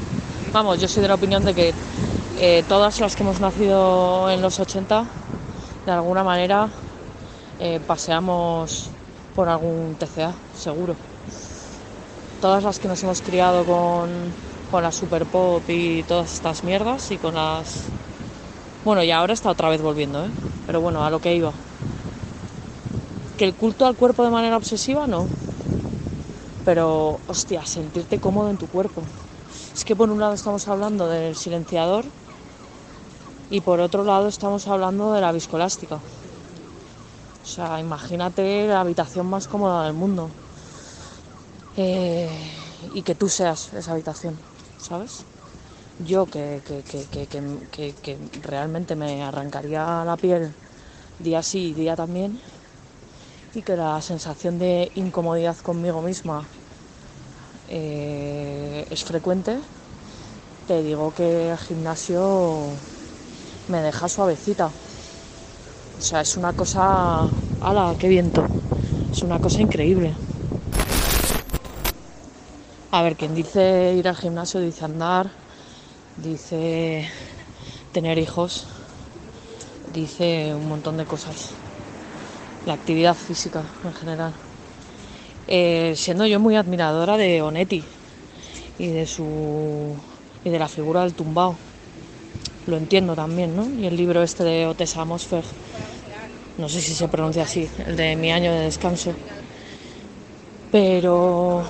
Vamos, 0.51 0.79
yo 0.79 0.87
soy 0.87 1.01
de 1.01 1.07
la 1.07 1.15
opinión 1.15 1.45
de 1.45 1.53
que 1.53 1.73
eh, 2.39 2.63
todas 2.67 2.99
las 2.99 3.15
que 3.15 3.23
hemos 3.23 3.39
nacido 3.39 4.29
en 4.29 4.41
los 4.41 4.59
80, 4.59 5.05
de 5.85 5.91
alguna 5.91 6.23
manera, 6.23 6.67
eh, 7.59 7.79
paseamos 7.85 8.89
por 9.35 9.47
algún 9.49 9.95
TCA, 9.95 10.33
seguro. 10.57 10.95
Todas 12.41 12.63
las 12.63 12.79
que 12.79 12.87
nos 12.87 13.01
hemos 13.03 13.21
criado 13.21 13.63
con, 13.65 14.09
con 14.71 14.83
la 14.83 14.91
super 14.91 15.25
pop 15.25 15.61
y 15.69 16.03
todas 16.03 16.33
estas 16.33 16.63
mierdas 16.63 17.11
y 17.11 17.17
con 17.17 17.35
las... 17.35 17.83
Bueno, 18.83 19.03
y 19.03 19.11
ahora 19.11 19.33
está 19.33 19.49
otra 19.49 19.69
vez 19.69 19.81
volviendo, 19.81 20.25
¿eh? 20.25 20.29
Pero 20.65 20.81
bueno, 20.81 21.03
a 21.03 21.09
lo 21.09 21.19
que 21.19 21.35
iba. 21.35 21.51
Que 23.39 23.45
el 23.45 23.55
culto 23.55 23.85
al 23.87 23.95
cuerpo 23.95 24.23
de 24.23 24.29
manera 24.29 24.57
obsesiva, 24.57 25.07
no. 25.07 25.31
Pero, 26.63 27.21
hostia, 27.27 27.65
sentirte 27.65 28.19
cómodo 28.19 28.49
en 28.49 28.57
tu 28.57 28.67
cuerpo. 28.67 29.01
Es 29.75 29.83
que 29.85 29.95
por 29.95 30.11
un 30.11 30.19
lado 30.19 30.33
estamos 30.33 30.67
hablando 30.67 31.07
del 31.07 31.35
silenciador 31.35 32.11
y 33.49 33.61
por 33.61 33.79
otro 33.81 34.03
lado 34.05 34.27
estamos 34.27 34.67
hablando 34.67 35.11
de 35.11 35.21
la 35.21 35.31
viscoelástica. 35.31 35.95
O 35.97 37.45
sea, 37.45 37.79
imagínate 37.79 38.67
la 38.67 38.81
habitación 38.81 39.25
más 39.27 39.47
cómoda 39.47 39.83
del 39.85 39.93
mundo. 39.93 40.33
Eh, 41.75 42.51
y 42.81 43.03
que 43.03 43.15
tú 43.15 43.29
seas 43.29 43.73
esa 43.73 43.91
habitación, 43.93 44.41
¿sabes? 44.77 45.25
Yo 45.99 46.27
que, 46.27 46.63
que- 46.65 46.83
que- 46.85 47.07
que 48.03 48.29
realmente 48.41 48.95
me 48.95 49.23
arrancaría 49.23 50.03
la 50.05 50.17
piel 50.17 50.55
día 51.19 51.43
sí 51.43 51.69
y 51.71 51.75
día 51.75 51.95
también 51.95 52.41
y 53.53 53.61
que 53.61 53.75
la 53.75 54.01
sensación 54.01 54.59
de 54.59 54.91
incomodidad 54.95 55.57
conmigo 55.57 56.01
misma 56.01 56.45
eh, 57.67 58.85
es 58.89 59.03
frecuente, 59.03 59.57
te 60.67 60.83
digo 60.83 61.13
que 61.15 61.51
el 61.51 61.57
gimnasio 61.57 62.67
me 63.67 63.81
deja 63.81 64.07
suavecita. 64.07 64.67
O 64.67 66.01
sea, 66.01 66.21
es 66.21 66.37
una 66.37 66.53
cosa... 66.53 67.27
¡Hala, 67.61 67.95
qué 67.99 68.07
viento! 68.07 68.45
Es 69.11 69.21
una 69.21 69.39
cosa 69.39 69.61
increíble. 69.61 70.13
A 72.91 73.01
ver, 73.01 73.15
quien 73.15 73.35
dice 73.35 73.93
ir 73.95 74.07
al 74.07 74.15
gimnasio 74.15 74.61
dice 74.61 74.85
andar, 74.85 75.29
dice 76.17 77.07
tener 77.91 78.17
hijos, 78.17 78.67
dice 79.93 80.55
un 80.55 80.67
montón 80.69 80.97
de 80.97 81.05
cosas. 81.05 81.51
La 82.69 82.75
actividad 82.75 83.15
física 83.15 83.63
en 83.83 83.93
general. 83.95 84.31
Eh, 85.47 85.95
siendo 85.95 86.27
yo 86.27 86.39
muy 86.39 86.55
admiradora 86.55 87.17
de 87.17 87.41
Onetti 87.41 87.83
y 88.77 88.89
de 88.89 89.07
su 89.07 89.95
y 90.43 90.51
de 90.51 90.59
la 90.59 90.67
figura 90.67 91.01
del 91.01 91.15
tumbao. 91.15 91.55
Lo 92.67 92.77
entiendo 92.77 93.15
también, 93.15 93.55
¿no? 93.55 93.65
Y 93.81 93.87
el 93.87 93.97
libro 93.97 94.21
este 94.21 94.43
de 94.43 94.67
Otessa 94.67 95.03
Mosfer, 95.03 95.43
no 96.59 96.69
sé 96.69 96.79
si 96.79 96.93
se 96.93 97.07
pronuncia 97.07 97.41
así, 97.41 97.67
el 97.87 97.95
de 97.95 98.15
mi 98.15 98.31
año 98.31 98.51
de 98.51 98.59
descanso. 98.59 99.15
Pero 100.71 101.63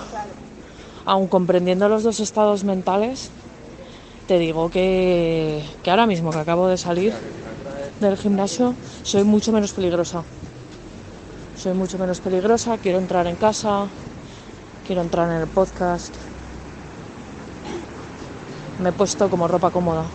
aun 1.06 1.28
comprendiendo 1.30 1.88
los 1.88 2.04
dos 2.04 2.20
estados 2.20 2.66
mentales, 2.66 3.32
te 4.28 4.38
digo 4.38 4.70
que, 4.70 5.64
que 5.82 5.92
ahora 5.92 6.08
mismo 6.08 6.30
que 6.32 6.40
acabo 6.40 6.68
de 6.68 6.78
salir 6.78 7.14
del 8.02 8.18
gimnasio, 8.18 8.76
soy 9.04 9.24
mucho 9.24 9.54
menos 9.54 9.72
peligrosa. 9.72 10.26
Soy 11.60 11.74
mucho 11.74 11.98
menos 11.98 12.22
peligrosa, 12.22 12.78
quiero 12.78 13.00
entrar 13.00 13.28
en 13.28 13.36
casa, 13.36 13.90
quiero 14.88 15.02
entrar 15.02 15.30
en 15.30 15.42
el 15.42 15.48
podcast. 15.50 16.16
Me 18.80 18.92
he 18.92 18.94
puesto 18.94 19.30
como 19.30 19.46
ropa 19.46 19.70
cómoda. 19.70 20.06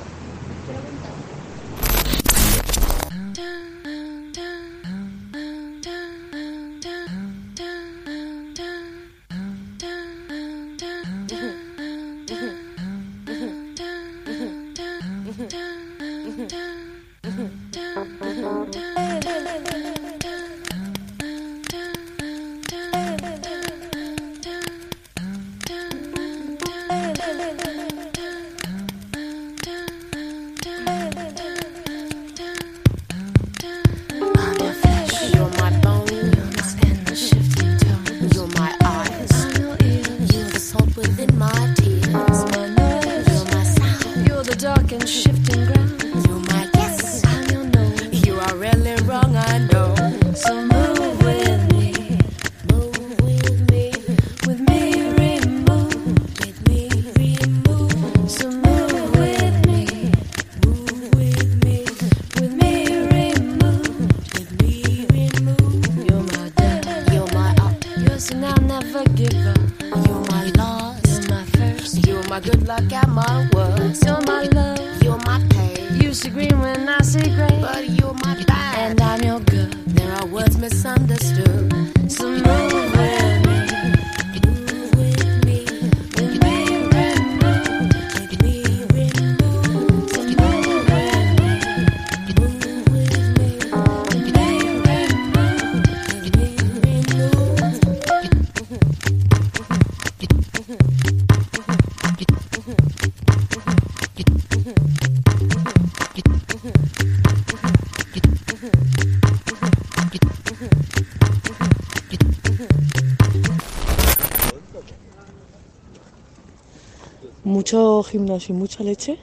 Mucho 117.54 118.02
gimnasio 118.02 118.52
y 118.52 118.58
mucha 118.58 118.82
leche, 118.82 119.16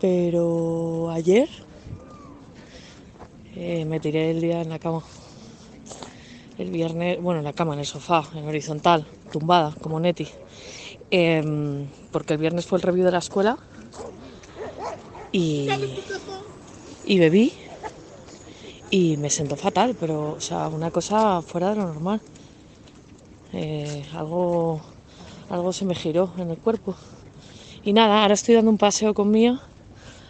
pero 0.00 1.10
ayer 1.10 1.46
eh, 3.54 3.84
me 3.84 4.00
tiré 4.00 4.30
el 4.30 4.40
día 4.40 4.62
en 4.62 4.70
la 4.70 4.78
cama. 4.78 5.02
El 6.56 6.70
viernes, 6.70 7.20
bueno, 7.20 7.40
en 7.40 7.44
la 7.44 7.52
cama, 7.52 7.74
en 7.74 7.80
el 7.80 7.86
sofá, 7.86 8.24
en 8.34 8.48
horizontal, 8.48 9.06
tumbada, 9.30 9.74
como 9.82 10.00
Neti. 10.00 10.26
Em, 11.10 11.86
porque 12.10 12.32
el 12.32 12.38
viernes 12.38 12.64
fue 12.64 12.78
el 12.78 12.82
review 12.82 13.04
de 13.04 13.12
la 13.12 13.18
escuela 13.18 13.58
y, 15.32 15.68
y 17.04 17.18
bebí 17.18 17.52
y 18.90 19.18
me 19.18 19.28
sentó 19.28 19.54
fatal, 19.56 19.94
pero, 20.00 20.30
o 20.30 20.40
sea, 20.40 20.68
una 20.68 20.90
cosa 20.90 21.42
fuera 21.42 21.68
de 21.68 21.76
lo 21.76 21.88
normal. 21.88 22.22
Eh, 23.52 24.02
algo, 24.14 24.95
algo 25.48 25.72
se 25.72 25.84
me 25.84 25.94
giró 25.94 26.32
en 26.38 26.50
el 26.50 26.58
cuerpo. 26.58 26.96
Y 27.82 27.92
nada, 27.94 28.22
ahora 28.22 28.34
estoy 28.34 28.54
dando 28.56 28.70
un 28.72 28.78
paseo 28.78 29.14
con 29.14 29.30
Mía. 29.30 29.60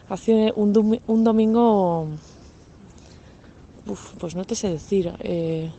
Hace 0.08 0.52
un, 0.56 0.74
dom- 0.74 1.02
un 1.06 1.24
domingo, 1.24 2.08
uf, 3.86 4.14
pues 4.18 4.34
no 4.34 4.44
te 4.44 4.54
sé 4.54 4.68
decir, 4.68 5.14
eh, 5.20 5.72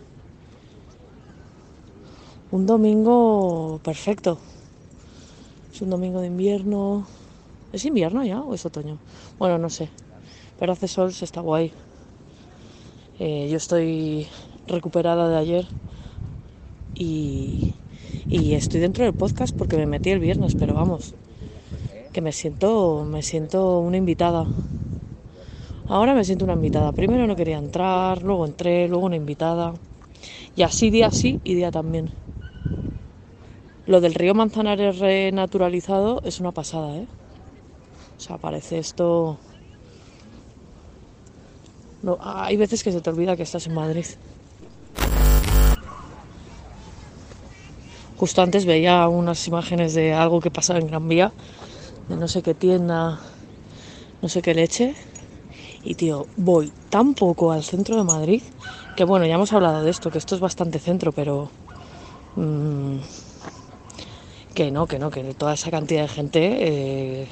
un 2.52 2.66
domingo 2.66 3.80
perfecto. 3.84 4.40
Es 5.72 5.82
un 5.82 5.90
domingo 5.90 6.22
de 6.22 6.28
invierno. 6.28 7.08
¿Es 7.72 7.86
invierno 7.86 8.24
ya 8.26 8.42
o 8.42 8.54
es 8.54 8.66
otoño? 8.66 9.00
Bueno, 9.40 9.58
no 9.58 9.70
sé. 9.70 9.92
Pero 10.58 10.74
hace 10.74 10.88
sol, 10.88 11.14
se 11.14 11.26
está 11.26 11.42
guay. 11.42 11.74
Eh, 13.20 13.48
yo 13.50 13.58
estoy 13.58 14.28
recuperada 14.68 15.30
de 15.30 15.38
ayer 15.38 15.68
y, 16.94 17.74
y 18.30 18.54
estoy 18.54 18.82
dentro 18.82 19.04
del 19.04 19.14
podcast 19.14 19.56
porque 19.56 19.78
me 19.78 19.86
metí 19.86 20.10
el 20.10 20.20
viernes, 20.20 20.56
pero 20.56 20.74
vamos, 20.74 21.14
que 22.12 22.22
me 22.22 22.32
siento, 22.32 23.06
me 23.06 23.22
siento 23.22 23.80
una 23.80 23.98
invitada. 23.98 24.50
Ahora 25.88 26.14
me 26.14 26.26
siento 26.26 26.44
una 26.44 26.54
invitada. 26.54 26.92
Primero 26.92 27.28
no 27.28 27.36
quería 27.36 27.58
entrar, 27.58 28.22
luego 28.22 28.46
entré, 28.46 28.88
luego 28.88 29.06
una 29.06 29.16
invitada. 29.16 29.74
Y 30.56 30.64
así 30.64 30.90
día 30.90 31.12
sí 31.12 31.40
y 31.44 31.56
día 31.56 31.72
también. 31.72 32.12
Lo 33.86 34.02
del 34.02 34.14
río 34.14 34.34
Manzanares 34.34 35.00
renaturalizado 35.00 36.22
es 36.26 36.42
una 36.42 36.52
pasada, 36.52 36.98
¿eh? 36.98 37.08
O 38.18 38.20
sea, 38.20 38.38
parece 38.38 38.80
esto... 38.80 39.38
No, 42.02 42.18
hay 42.20 42.58
veces 42.58 42.84
que 42.84 42.92
se 42.92 43.02
te 43.02 43.10
olvida 43.10 43.38
que 43.38 43.44
estás 43.44 43.66
en 43.68 43.74
Madrid. 43.74 44.06
Justo 48.18 48.42
antes 48.42 48.66
veía 48.66 49.08
unas 49.08 49.48
imágenes 49.48 49.94
de 49.94 50.14
algo 50.14 50.40
que 50.40 50.52
pasaba 50.52 50.80
en 50.80 50.88
Gran 50.88 51.08
Vía, 51.08 51.32
de 52.10 52.16
no 52.16 52.28
sé 52.28 52.42
qué 52.42 52.54
tienda, 52.54 53.20
no 54.22 54.30
sé 54.30 54.42
qué 54.42 54.54
leche. 54.54 54.96
Y 55.84 55.96
tío, 55.96 56.26
voy 56.36 56.72
tan 56.90 57.14
poco 57.14 57.52
al 57.52 57.64
centro 57.64 57.96
de 57.96 58.04
Madrid 58.04 58.42
que 58.98 59.04
bueno, 59.04 59.28
ya 59.28 59.36
hemos 59.36 59.54
hablado 59.54 59.84
de 59.84 59.92
esto, 59.92 60.10
que 60.10 60.18
esto 60.18 60.34
es 60.34 60.42
bastante 60.42 60.80
centro, 60.80 61.12
pero 61.12 61.52
mm, 62.36 62.98
que 64.56 64.72
no, 64.72 64.88
que 64.88 64.98
no, 64.98 65.12
que 65.12 65.24
toda 65.36 65.54
esa 65.54 65.70
cantidad 65.70 66.02
de 66.02 66.08
gente 66.08 66.58
eh, 66.60 67.28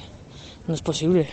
no 0.67 0.75
es 0.75 0.83
posible. 0.83 1.27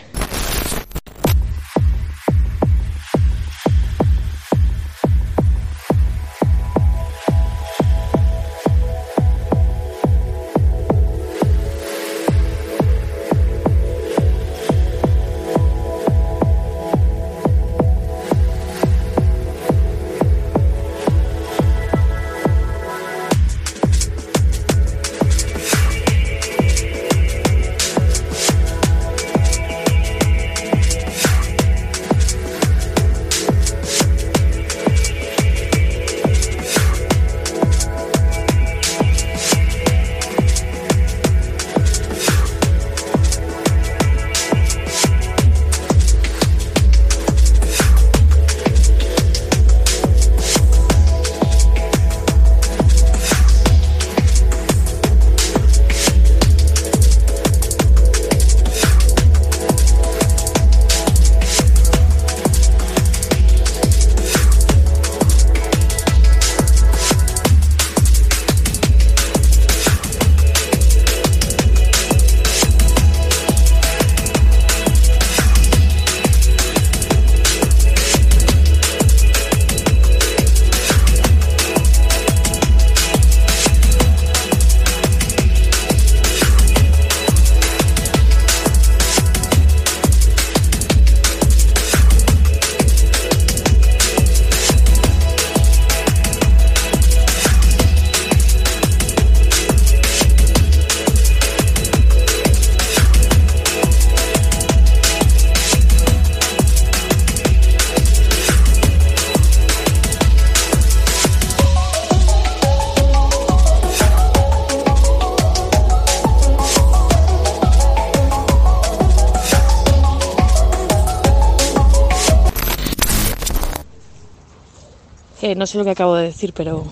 No 125.63 125.67
sé 125.67 125.77
lo 125.77 125.85
que 125.85 125.91
acabo 125.91 126.15
de 126.15 126.25
decir, 126.25 126.51
pero 126.51 126.83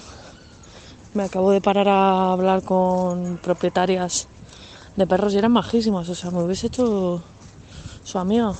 me 1.13 1.23
acabo 1.23 1.51
de 1.51 1.60
parar 1.60 1.89
a 1.89 2.31
hablar 2.31 2.63
con 2.63 3.38
propietarias 3.43 4.29
de 4.95 5.05
perros 5.05 5.34
y 5.34 5.39
eran 5.39 5.51
majísimas. 5.51 6.07
O 6.07 6.15
sea, 6.15 6.31
me 6.31 6.41
hubiese 6.41 6.67
hecho 6.67 7.21
su 8.05 8.17
amiga. 8.17 8.53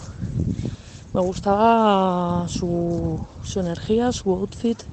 Me 1.14 1.22
gustaba 1.22 2.46
su, 2.50 3.22
su 3.42 3.62
energía, 3.62 4.12
su 4.12 4.30
outfit, 4.32 4.84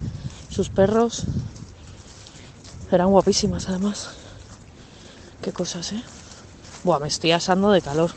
sus 0.51 0.71
perros. 0.71 1.25
Eran 2.93 3.11
guapísimas 3.11 3.69
además. 3.69 4.11
Qué 5.43 5.53
cosas, 5.53 5.95
¿eh? 5.95 6.03
Buah, 6.85 7.01
me 7.01 7.09
estoy 7.09 7.33
asando 7.33 7.73
de 7.73 7.83
calor. 7.83 8.13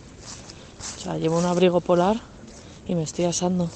O 0.98 1.00
sea, 1.00 1.18
llevo 1.18 1.40
un 1.40 1.46
abrigo 1.46 1.82
polar 1.82 2.22
y 2.86 2.94
me 2.94 3.02
estoy 3.02 3.26
asando. 3.26 3.72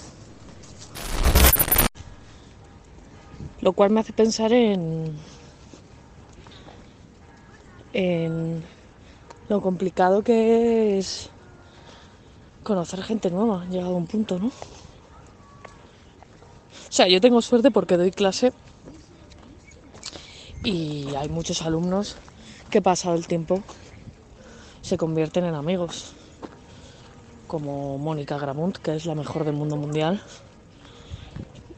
Lo 3.65 3.73
cual 3.73 3.89
me 3.89 3.99
hace 3.99 4.13
pensar 4.13 4.53
en. 4.53 5.15
lo 9.49 9.59
complicado 9.59 10.21
que 10.21 10.99
es 10.99 11.31
conocer 12.61 13.01
gente 13.01 13.31
nueva, 13.31 13.65
llegado 13.65 13.95
a 13.95 13.97
un 13.97 14.05
punto, 14.05 14.37
¿no? 14.37 14.49
O 14.49 14.51
sea, 16.91 17.07
yo 17.07 17.19
tengo 17.19 17.41
suerte 17.41 17.71
porque 17.71 17.97
doy 17.97 18.11
clase 18.11 18.53
y 20.63 21.15
hay 21.15 21.29
muchos 21.29 21.63
alumnos 21.63 22.17
que 22.69 22.83
pasado 22.83 23.15
el 23.15 23.25
tiempo 23.25 23.63
se 24.83 24.95
convierten 24.95 25.43
en 25.43 25.55
amigos, 25.55 26.13
como 27.47 27.97
Mónica 27.97 28.37
Gramunt, 28.37 28.77
que 28.77 28.95
es 28.95 29.07
la 29.07 29.15
mejor 29.15 29.43
del 29.43 29.55
mundo 29.55 29.75
mundial 29.75 30.21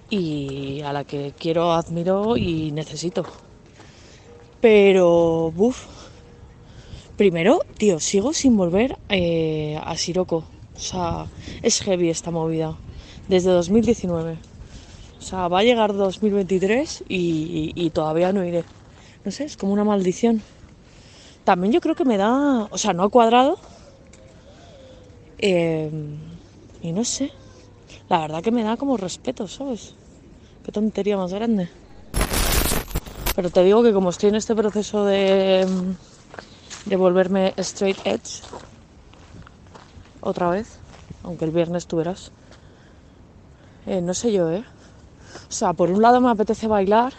y 0.10 0.82
a 0.82 0.94
la 0.94 1.04
que 1.04 1.34
quiero, 1.38 1.74
admiro 1.74 2.38
y 2.38 2.72
necesito. 2.72 3.26
Pero, 4.62 5.52
buf, 5.56 5.86
primero, 7.16 7.60
tío, 7.78 8.00
sigo 8.00 8.34
sin 8.34 8.58
volver 8.58 8.98
eh, 9.10 9.80
a 9.84 9.96
Siroco. 9.96 10.44
O 10.76 10.80
sea, 10.80 11.26
es 11.62 11.82
heavy 11.82 12.10
esta 12.10 12.32
movida. 12.32 12.78
Desde 13.28 13.52
2019. 13.52 14.38
O 15.20 15.22
sea, 15.22 15.48
va 15.48 15.60
a 15.60 15.64
llegar 15.64 15.94
2023 15.94 17.04
y, 17.10 17.74
y 17.76 17.90
todavía 17.90 18.32
no 18.32 18.46
iré. 18.46 18.64
No 19.26 19.32
sé, 19.32 19.44
es 19.44 19.58
como 19.58 19.74
una 19.74 19.84
maldición. 19.84 20.42
También 21.44 21.74
yo 21.74 21.82
creo 21.82 21.96
que 21.96 22.06
me 22.06 22.18
da, 22.18 22.68
o 22.70 22.78
sea, 22.78 22.94
no 22.94 23.04
ha 23.04 23.10
cuadrado. 23.10 23.58
Eh, 25.40 25.90
y 26.82 26.92
no 26.92 27.04
sé, 27.04 27.32
la 28.10 28.20
verdad 28.20 28.42
que 28.42 28.52
me 28.52 28.64
da 28.64 28.78
como 28.78 28.98
respeto, 28.98 29.48
¿sabes? 29.48 29.94
Qué 30.64 30.72
tontería 30.72 31.18
más 31.18 31.34
grande. 31.34 31.70
Pero 33.36 33.50
te 33.50 33.64
digo 33.64 33.84
que 33.84 33.94
como 33.94 34.10
estoy 34.10 34.30
en 34.30 34.36
este 34.36 34.56
proceso 34.56 35.06
de, 35.06 35.68
volverme 36.98 37.54
straight 37.58 38.00
edge, 38.06 38.42
otra 40.22 40.50
vez, 40.50 40.80
aunque 41.24 41.46
el 41.46 41.52
viernes 41.52 41.86
tú 41.86 41.98
verás, 41.98 42.32
eh, 43.86 44.02
no 44.02 44.14
sé 44.14 44.32
yo, 44.32 44.50
¿eh? 44.52 44.64
O 45.50 45.52
sea, 45.52 45.74
por 45.74 45.92
un 45.92 46.02
lado 46.02 46.20
me 46.20 46.32
apetece 46.32 46.68
bailar, 46.68 47.14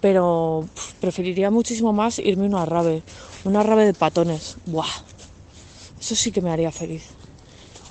pero 0.00 0.68
preferiría 1.00 1.50
muchísimo 1.50 1.92
más 1.92 2.18
irme 2.18 2.44
a 2.44 2.48
una 2.48 2.66
rave, 2.66 3.02
una 3.44 3.62
rave 3.62 3.86
de 3.86 3.94
patones. 3.94 4.56
Buah, 4.66 4.90
eso 6.00 6.14
sí 6.14 6.32
que 6.32 6.42
me 6.42 6.50
haría 6.50 6.72
feliz. 6.72 7.13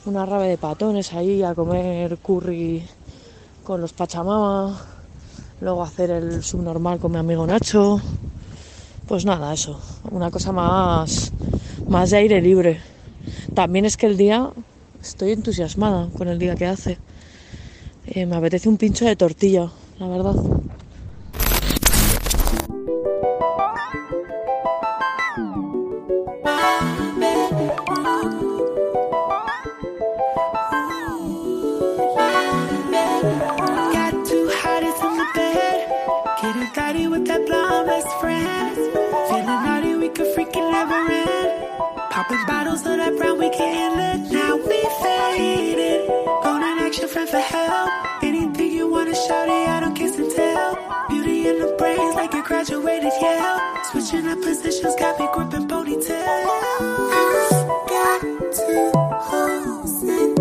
Una 0.06 0.26
rave 0.26 0.50
de 0.50 0.58
patones 0.58 1.14
ahí 1.14 1.44
a 1.44 1.56
comer 1.56 2.18
curry 2.18 2.84
con 3.64 3.80
los 3.80 3.94
Pachamama, 3.94 4.78
luego 5.62 5.82
hacer 5.82 6.12
el 6.12 6.44
subnormal 6.44 7.00
con 7.00 7.14
mi 7.14 7.20
amigo 7.20 7.48
Nacho. 7.48 8.02
Pues 9.08 9.24
nada, 9.24 9.54
eso, 9.54 9.80
una 10.12 10.30
cosa 10.30 10.52
más, 10.52 11.32
más 11.88 12.10
de 12.10 12.18
aire 12.18 12.42
libre. 12.42 12.82
También 13.54 13.86
es 13.86 13.96
que 13.96 14.08
el 14.08 14.18
día, 14.18 14.52
estoy 15.02 15.32
entusiasmada 15.32 16.10
con 16.18 16.28
el 16.28 16.38
día 16.38 16.56
que 16.56 16.66
hace. 16.66 16.98
Eh, 18.06 18.26
me 18.26 18.36
apetece 18.36 18.68
un 18.68 18.76
pincho 18.76 19.06
de 19.06 19.16
tortilla, 19.16 19.72
la 20.00 20.08
verdad. 20.10 20.36
Never 40.86 41.12
end. 41.12 42.12
Popping 42.12 42.46
bottles 42.46 42.86
of 42.86 42.98
that 42.98 43.16
brown, 43.18 43.40
we 43.40 43.50
getting 43.50 43.96
lit. 43.98 44.32
Now 44.32 44.56
we 44.58 44.82
faded. 45.02 46.08
Gonna 46.44 46.82
ask 46.84 47.00
your 47.00 47.08
friend 47.08 47.30
for 47.30 47.40
help. 47.40 47.92
Anything 48.24 48.72
you 48.72 48.88
wanna 48.90 49.16
shout 49.16 49.48
it, 49.48 49.68
I 49.70 49.80
don't 49.80 49.96
kiss 49.96 50.18
and 50.18 50.32
tell. 50.32 50.76
Beauty 51.10 51.48
in 51.48 51.60
the 51.60 51.76
brains, 51.78 52.16
like 52.16 52.34
you 52.34 52.44
graduated 52.44 53.14
Yale. 53.22 53.60
Switching 53.92 54.28
up 54.28 54.40
positions, 54.42 54.96
got 54.96 55.20
me 55.20 55.28
gripping 55.34 55.68
ponytail. 55.68 56.44
I 57.12 57.24
got 57.94 58.22
two 58.58 58.92
holes 59.30 60.04
in 60.04 60.36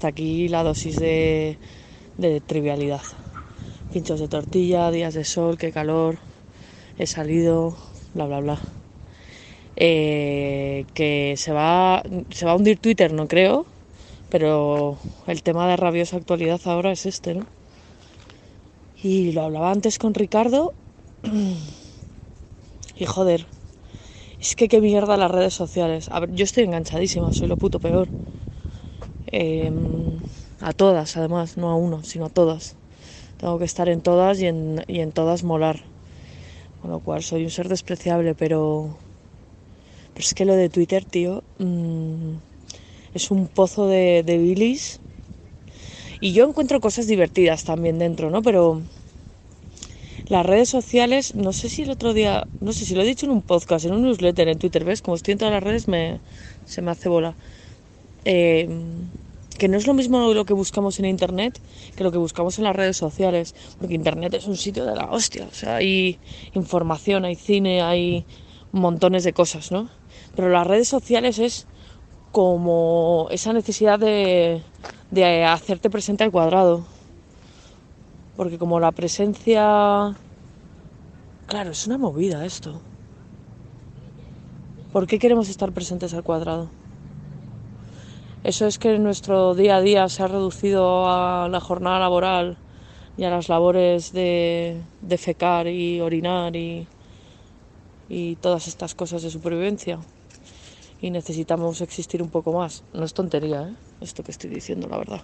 hasta 0.00 0.08
aquí 0.08 0.48
la 0.48 0.62
dosis 0.62 0.98
de, 0.98 1.58
trivialidad. 2.46 3.02
Pinchos 3.92 4.18
de 4.18 4.28
tortilla, 4.28 4.90
días 4.90 5.12
de 5.12 5.24
sol, 5.24 5.58
qué 5.58 5.72
calor, 5.72 6.16
he 6.98 7.06
salido, 7.06 7.76
bla, 8.14 8.24
bla, 8.24 8.40
bla. 8.40 8.58
Eh, 9.76 10.86
que 10.94 11.34
se 11.36 11.52
va, 11.52 12.02
se 12.30 12.46
va 12.46 12.52
a 12.52 12.56
hundir 12.56 12.78
Twitter, 12.78 13.12
no 13.12 13.28
creo, 13.28 13.66
pero 14.30 14.96
el 15.26 15.42
tema 15.42 15.68
de 15.68 15.76
rabiosa 15.76 16.16
actualidad 16.16 16.62
ahora 16.64 16.92
es 16.92 17.04
este, 17.04 17.34
¿no? 17.34 17.44
Y 19.02 19.32
lo 19.32 19.42
hablaba 19.42 19.70
antes 19.70 19.98
con 19.98 20.14
Ricardo 20.14 20.72
y 22.96 23.04
joder, 23.04 23.44
es 24.40 24.56
que 24.56 24.66
qué 24.66 24.80
mierda 24.80 25.18
las 25.18 25.30
redes 25.30 25.52
sociales. 25.52 26.08
A 26.10 26.20
ver, 26.20 26.32
yo 26.32 26.44
estoy 26.44 26.64
enganchadísima, 26.64 27.34
soy 27.34 27.48
lo 27.48 27.58
puto 27.58 27.80
peor. 27.80 28.08
Eh, 29.32 29.70
a 30.60 30.72
todas, 30.72 31.16
además, 31.16 31.56
no 31.56 31.70
a 31.70 31.76
uno, 31.76 32.02
sino 32.04 32.26
a 32.26 32.30
todas. 32.30 32.76
Tengo 33.38 33.58
que 33.58 33.64
estar 33.64 33.88
en 33.88 34.02
todas 34.02 34.40
y 34.40 34.46
en, 34.46 34.84
y 34.88 35.00
en 35.00 35.12
todas 35.12 35.42
molar. 35.44 35.82
Con 36.80 36.90
lo 36.90 37.00
cual 37.00 37.22
soy 37.22 37.44
un 37.44 37.50
ser 37.50 37.68
despreciable, 37.68 38.34
pero, 38.34 38.98
Pero 40.12 40.24
es 40.24 40.34
que 40.34 40.44
lo 40.44 40.54
de 40.54 40.68
Twitter, 40.68 41.04
tío, 41.04 41.42
mm, 41.58 42.34
es 43.14 43.30
un 43.30 43.48
pozo 43.48 43.86
de, 43.86 44.22
de 44.24 44.38
bilis. 44.38 45.00
Y 46.20 46.32
yo 46.32 46.46
encuentro 46.46 46.80
cosas 46.80 47.06
divertidas 47.06 47.64
también 47.64 47.98
dentro, 47.98 48.30
¿no? 48.30 48.42
Pero 48.42 48.82
las 50.28 50.46
redes 50.46 50.68
sociales, 50.68 51.34
no 51.34 51.52
sé 51.52 51.68
si 51.68 51.82
el 51.82 51.90
otro 51.90 52.12
día, 52.14 52.46
no 52.60 52.72
sé 52.72 52.84
si 52.86 52.94
lo 52.94 53.02
he 53.02 53.06
dicho 53.06 53.26
en 53.26 53.32
un 53.32 53.42
podcast, 53.42 53.84
en 53.84 53.92
un 53.92 54.02
newsletter, 54.02 54.48
en 54.48 54.58
Twitter, 54.58 54.84
¿ves? 54.84 55.02
Como 55.02 55.16
estoy 55.16 55.32
en 55.32 55.38
todas 55.38 55.52
las 55.54 55.62
redes, 55.62 55.88
me, 55.88 56.20
se 56.64 56.82
me 56.82 56.90
hace 56.92 57.08
bola. 57.08 57.36
Eh, 58.24 58.68
que 59.60 59.68
no 59.68 59.76
es 59.76 59.86
lo 59.86 59.92
mismo 59.92 60.32
lo 60.32 60.46
que 60.46 60.54
buscamos 60.54 60.98
en 61.00 61.04
Internet 61.04 61.60
que 61.94 62.02
lo 62.02 62.10
que 62.10 62.16
buscamos 62.16 62.56
en 62.56 62.64
las 62.64 62.74
redes 62.74 62.96
sociales, 62.96 63.54
porque 63.78 63.92
Internet 63.92 64.32
es 64.32 64.46
un 64.46 64.56
sitio 64.56 64.86
de 64.86 64.96
la 64.96 65.10
hostia, 65.10 65.46
o 65.46 65.54
sea, 65.54 65.76
hay 65.76 66.18
información, 66.54 67.26
hay 67.26 67.34
cine, 67.34 67.82
hay 67.82 68.24
montones 68.72 69.22
de 69.22 69.34
cosas, 69.34 69.70
¿no? 69.70 69.90
Pero 70.34 70.48
las 70.48 70.66
redes 70.66 70.88
sociales 70.88 71.38
es 71.38 71.66
como 72.32 73.28
esa 73.30 73.52
necesidad 73.52 73.98
de, 73.98 74.62
de 75.10 75.44
hacerte 75.44 75.90
presente 75.90 76.24
al 76.24 76.32
cuadrado, 76.32 76.86
porque 78.38 78.56
como 78.56 78.80
la 78.80 78.92
presencia... 78.92 80.16
Claro, 81.48 81.72
es 81.72 81.86
una 81.86 81.98
movida 81.98 82.46
esto. 82.46 82.80
¿Por 84.90 85.06
qué 85.06 85.18
queremos 85.18 85.50
estar 85.50 85.70
presentes 85.72 86.14
al 86.14 86.22
cuadrado? 86.22 86.70
Eso 88.42 88.66
es 88.66 88.78
que 88.78 88.98
nuestro 88.98 89.54
día 89.54 89.76
a 89.76 89.80
día 89.82 90.08
se 90.08 90.22
ha 90.22 90.26
reducido 90.26 91.10
a 91.10 91.46
la 91.50 91.60
jornada 91.60 91.98
laboral 91.98 92.56
y 93.18 93.24
a 93.24 93.30
las 93.30 93.50
labores 93.50 94.14
de, 94.14 94.80
fecar 95.18 95.68
y 95.68 96.00
orinar 96.00 96.56
y, 96.56 96.86
y 98.08 98.36
todas 98.36 98.66
estas 98.66 98.94
cosas 98.94 99.22
de 99.22 99.30
supervivencia. 99.30 99.98
Y 101.02 101.10
necesitamos 101.10 101.82
existir 101.82 102.22
un 102.22 102.30
poco 102.30 102.52
más. 102.52 102.82
No 102.94 103.04
es 103.04 103.12
tontería, 103.12 103.68
¿eh? 103.68 103.74
Esto 104.00 104.22
que 104.22 104.30
estoy 104.30 104.48
diciendo, 104.48 104.88
la 104.88 104.96
verdad. 104.96 105.20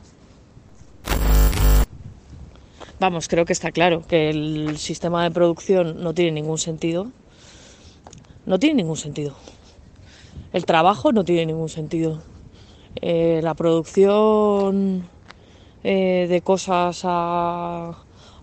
Vamos, 3.01 3.29
creo 3.29 3.47
que 3.47 3.55
está 3.55 3.73
claro 3.73 4.03
que 4.07 4.29
el 4.29 4.77
sistema 4.77 5.23
de 5.23 5.31
producción 5.31 6.03
no 6.03 6.13
tiene 6.13 6.33
ningún 6.33 6.59
sentido. 6.59 7.11
No 8.45 8.59
tiene 8.59 8.83
ningún 8.83 8.97
sentido. 8.97 9.35
El 10.53 10.67
trabajo 10.67 11.13
no 11.13 11.25
tiene 11.25 11.47
ningún 11.47 11.71
sentido. 11.71 12.23
Eh, 13.03 13.41
la 13.43 13.55
producción 13.55 15.09
eh, 15.85 16.27
de 16.29 16.41
cosas 16.43 17.01
a- 17.05 17.97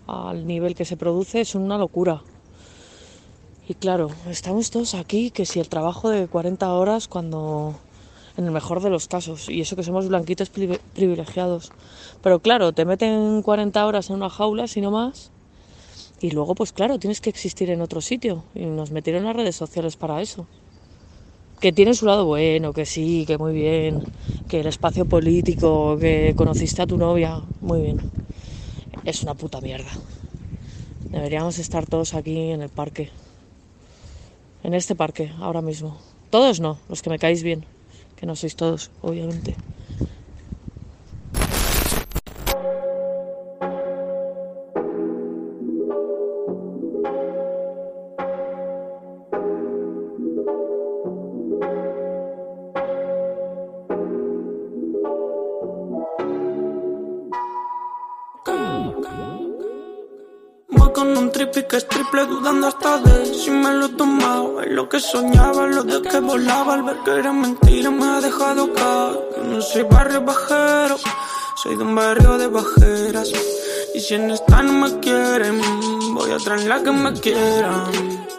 al 0.08 0.48
nivel 0.48 0.76
que 0.76 0.86
se 0.86 0.98
produce 0.98 1.42
es 1.42 1.56
una 1.56 1.78
locura. 1.78 2.22
Y 3.68 3.76
claro, 3.76 4.10
estamos 4.30 4.70
todos 4.72 4.94
aquí, 4.94 5.32
que 5.32 5.46
si 5.46 5.60
el 5.60 5.70
trabajo 5.70 6.10
de 6.10 6.28
40 6.28 6.74
horas 6.74 7.08
cuando, 7.08 7.76
en 8.38 8.46
el 8.46 8.52
mejor 8.52 8.82
de 8.82 8.90
los 8.90 9.08
casos, 9.08 9.48
y 9.50 9.62
eso 9.62 9.76
que 9.78 9.84
somos 9.84 10.08
blanquitos 10.10 10.52
privi- 10.54 10.80
privilegiados. 10.94 11.72
Pero 12.22 12.40
claro, 12.40 12.74
te 12.74 12.86
meten 12.86 13.42
40 13.42 13.86
horas 13.86 14.10
en 14.10 14.18
una 14.18 14.30
jaula, 14.30 14.68
si 14.68 14.82
no 14.82 14.92
más, 14.92 15.32
y 16.20 16.32
luego 16.32 16.56
pues 16.56 16.72
claro, 16.74 17.00
tienes 17.00 17.22
que 17.22 17.30
existir 17.30 17.70
en 17.70 17.82
otro 17.82 18.02
sitio. 18.02 18.44
Y 18.54 18.66
nos 18.66 18.92
metieron 18.92 19.24
las 19.26 19.36
redes 19.36 19.56
sociales 19.56 19.96
para 19.96 20.22
eso. 20.22 20.46
Que 21.64 21.72
tiene 21.72 21.94
su 21.94 22.06
lado 22.06 22.26
bueno, 22.26 22.74
que 22.74 22.86
sí, 22.86 23.24
que 23.26 23.38
muy 23.38 23.54
bien, 23.54 24.04
que 24.50 24.60
el 24.60 24.68
espacio 24.68 25.06
político, 25.06 25.98
que 25.98 26.34
conociste 26.36 26.82
a 26.82 26.86
tu 26.86 26.98
novia, 26.98 27.42
muy 27.62 27.82
bien. 27.82 28.02
Es 29.06 29.24
una 29.24 29.34
puta 29.34 29.62
mierda. 29.62 29.90
Deberíamos 31.14 31.58
estar 31.60 31.88
todos 31.88 32.16
aquí 32.16 32.52
en 32.52 32.64
el 32.64 32.68
parque. 32.68 33.12
En 34.62 34.74
este 34.74 34.94
parque, 34.94 35.32
ahora 35.40 35.62
mismo. 35.62 36.02
Todos 36.30 36.60
no, 36.60 36.80
los 36.90 37.02
que 37.02 37.10
me 37.10 37.18
caéis 37.18 37.44
bien. 37.44 37.66
Que 38.18 38.26
no 38.26 38.36
sois 38.36 38.58
todos, 38.58 38.92
obviamente. 39.02 39.56
Hasta 62.68 62.98
de 63.00 63.26
si 63.26 63.52
me 63.52 63.72
lo 63.74 63.88
Es 64.62 64.72
lo 64.72 64.88
que 64.88 65.00
soñaba, 65.00 65.68
lo 65.68 65.84
de 65.84 66.02
que 66.02 66.20
volaba. 66.20 66.74
Al 66.74 66.84
ver 66.84 66.98
que 67.04 67.12
era 67.12 67.32
mentira 67.32 67.90
me 67.90 68.06
ha 68.06 68.22
dejado 68.22 68.74
caer. 68.74 69.20
No 69.44 69.62
soy 69.62 69.84
barrio 69.84 70.22
bajero 70.22 70.98
Soy 71.62 71.76
de 71.76 71.84
un 71.84 71.96
barrio 71.96 72.38
de 72.38 72.48
bajeras. 72.48 73.32
Y 73.94 74.00
si 74.00 74.16
en 74.16 74.32
esta 74.32 74.64
no 74.64 74.74
me 74.74 75.00
quieren 75.00 75.62
Voy 76.14 76.32
a 76.32 76.38
traer 76.38 76.66
la 76.68 76.82
que 76.82 76.92
me 76.92 77.14
quieran 77.14 78.33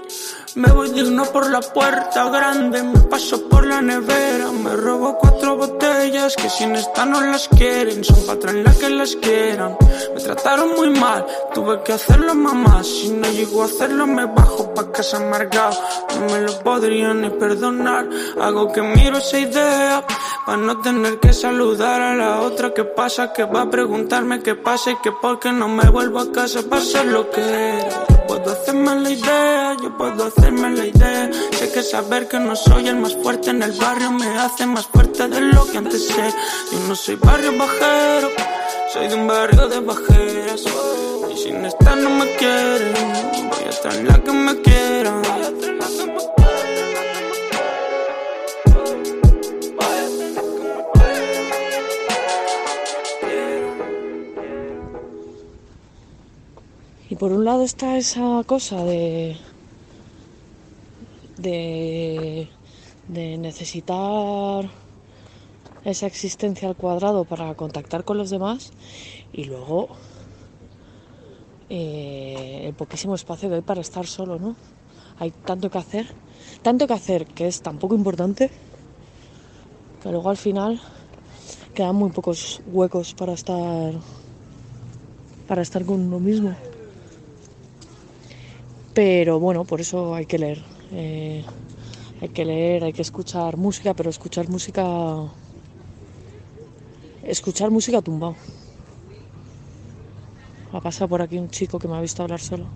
me 0.56 0.70
voy 0.70 0.90
digno 0.90 1.24
por 1.24 1.50
la 1.50 1.60
puerta 1.60 2.28
grande, 2.28 2.82
me 2.82 3.00
paso 3.00 3.48
por 3.48 3.66
la 3.66 3.82
nevera, 3.82 4.52
me 4.52 4.76
robo 4.76 5.18
cuatro 5.18 5.56
botellas 5.56 6.36
que 6.36 6.48
sin 6.48 6.76
esta 6.76 7.04
no 7.04 7.20
las 7.20 7.48
quieren, 7.48 8.04
son 8.04 8.24
para 8.26 8.38
traer 8.38 8.64
las 8.64 8.76
que 8.76 8.90
las 8.90 9.16
quieran. 9.16 9.76
Me 10.14 10.20
trataron 10.20 10.76
muy 10.76 10.90
mal, 10.90 11.26
tuve 11.52 11.82
que 11.82 11.94
hacerlo 11.94 12.34
mamá, 12.34 12.84
si 12.84 13.10
no 13.10 13.28
llego 13.28 13.62
a 13.62 13.64
hacerlo 13.66 14.06
me 14.06 14.26
bajo 14.26 14.72
pa' 14.74 14.92
casa 14.92 15.16
amargado, 15.16 15.76
no 16.20 16.32
me 16.32 16.40
lo 16.42 16.58
podría 16.60 17.12
ni 17.14 17.30
perdonar, 17.30 18.08
hago 18.40 18.70
que 18.70 18.82
miro 18.82 19.18
esa 19.18 19.38
idea, 19.38 20.04
para 20.46 20.58
no 20.58 20.80
tener 20.80 21.18
que 21.18 21.32
saludar 21.32 22.00
a 22.00 22.14
la 22.14 22.40
otra 22.42 22.72
que 22.72 22.84
pasa, 22.84 23.32
que 23.32 23.44
va 23.44 23.62
a 23.62 23.70
preguntarme 23.70 24.40
qué 24.42 24.54
pasa 24.54 24.92
y 24.92 24.96
que 24.96 25.10
por 25.10 25.40
qué 25.40 25.50
no 25.50 25.68
me 25.68 25.88
vuelvo 25.90 26.20
a 26.20 26.30
casa 26.30 26.62
para 26.68 26.82
ser 26.82 27.06
lo 27.06 27.28
que 27.30 27.40
era. 27.40 28.13
Puedo 28.44 28.60
hacerme 28.60 28.94
la 28.96 29.10
idea, 29.10 29.76
yo 29.82 29.96
puedo 29.96 30.26
hacerme 30.26 30.68
la 30.76 30.84
idea. 30.84 31.30
Sé 31.52 31.72
que 31.72 31.82
saber 31.82 32.28
que 32.28 32.38
no 32.38 32.54
soy 32.54 32.88
el 32.88 32.96
más 32.96 33.16
fuerte 33.16 33.48
en 33.48 33.62
el 33.62 33.72
barrio 33.72 34.10
me 34.10 34.26
hace 34.38 34.66
más 34.66 34.86
fuerte 34.86 35.26
de 35.28 35.40
lo 35.40 35.64
que 35.64 35.78
antes 35.78 36.08
sé. 36.08 36.30
Yo 36.70 36.78
no 36.86 36.94
soy 36.94 37.14
barrio 37.16 37.56
bajero, 37.56 38.28
soy 38.92 39.08
de 39.08 39.14
un 39.14 39.26
barrio 39.26 39.66
de 39.66 39.80
bajeras. 39.80 40.62
Y 41.32 41.38
sin 41.38 41.64
esta 41.64 41.96
no 41.96 42.10
me 42.10 42.36
quieren, 42.36 42.92
voy 43.48 43.64
a 43.66 43.80
traer 43.80 44.04
la 44.04 44.22
que 44.22 44.32
me 44.32 44.60
quiera. 44.60 44.83
Y 57.14 57.16
por 57.16 57.30
un 57.30 57.44
lado 57.44 57.62
está 57.62 57.96
esa 57.96 58.42
cosa 58.44 58.84
de. 58.84 59.36
de. 61.36 62.48
de 63.06 63.38
necesitar 63.38 64.68
esa 65.84 66.06
existencia 66.08 66.66
al 66.66 66.74
cuadrado 66.74 67.24
para 67.24 67.54
contactar 67.54 68.02
con 68.02 68.18
los 68.18 68.30
demás 68.30 68.72
y 69.32 69.44
luego 69.44 69.90
eh, 71.68 72.62
el 72.64 72.74
poquísimo 72.74 73.14
espacio 73.14 73.48
que 73.48 73.54
hay 73.54 73.62
para 73.62 73.82
estar 73.82 74.08
solo, 74.08 74.40
¿no? 74.40 74.56
Hay 75.20 75.30
tanto 75.30 75.70
que 75.70 75.78
hacer, 75.78 76.08
tanto 76.62 76.88
que 76.88 76.94
hacer 76.94 77.26
que 77.26 77.46
es 77.46 77.62
tan 77.62 77.78
poco 77.78 77.94
importante 77.94 78.50
que 80.02 80.10
luego 80.10 80.30
al 80.30 80.36
final 80.36 80.80
quedan 81.74 81.94
muy 81.94 82.10
pocos 82.10 82.60
huecos 82.66 83.14
para 83.14 83.34
estar 83.34 83.92
para 85.46 85.62
estar 85.62 85.84
con 85.84 86.00
uno 86.00 86.18
mismo. 86.18 86.56
Pero 88.94 89.40
bueno, 89.40 89.64
por 89.64 89.80
eso 89.80 90.14
hay 90.14 90.26
que 90.26 90.38
leer. 90.38 90.62
Eh, 90.92 91.44
hay 92.20 92.28
que 92.28 92.44
leer, 92.44 92.84
hay 92.84 92.92
que 92.92 93.02
escuchar 93.02 93.56
música, 93.56 93.92
pero 93.92 94.08
escuchar 94.08 94.48
música. 94.48 94.84
Escuchar 97.24 97.70
música 97.72 98.00
tumbado. 98.00 98.36
Ha 100.72 100.80
pasado 100.80 101.08
por 101.08 101.22
aquí 101.22 101.38
un 101.38 101.50
chico 101.50 101.78
que 101.78 101.88
me 101.88 101.96
ha 101.96 102.00
visto 102.00 102.22
hablar 102.22 102.40
solo. 102.40 102.66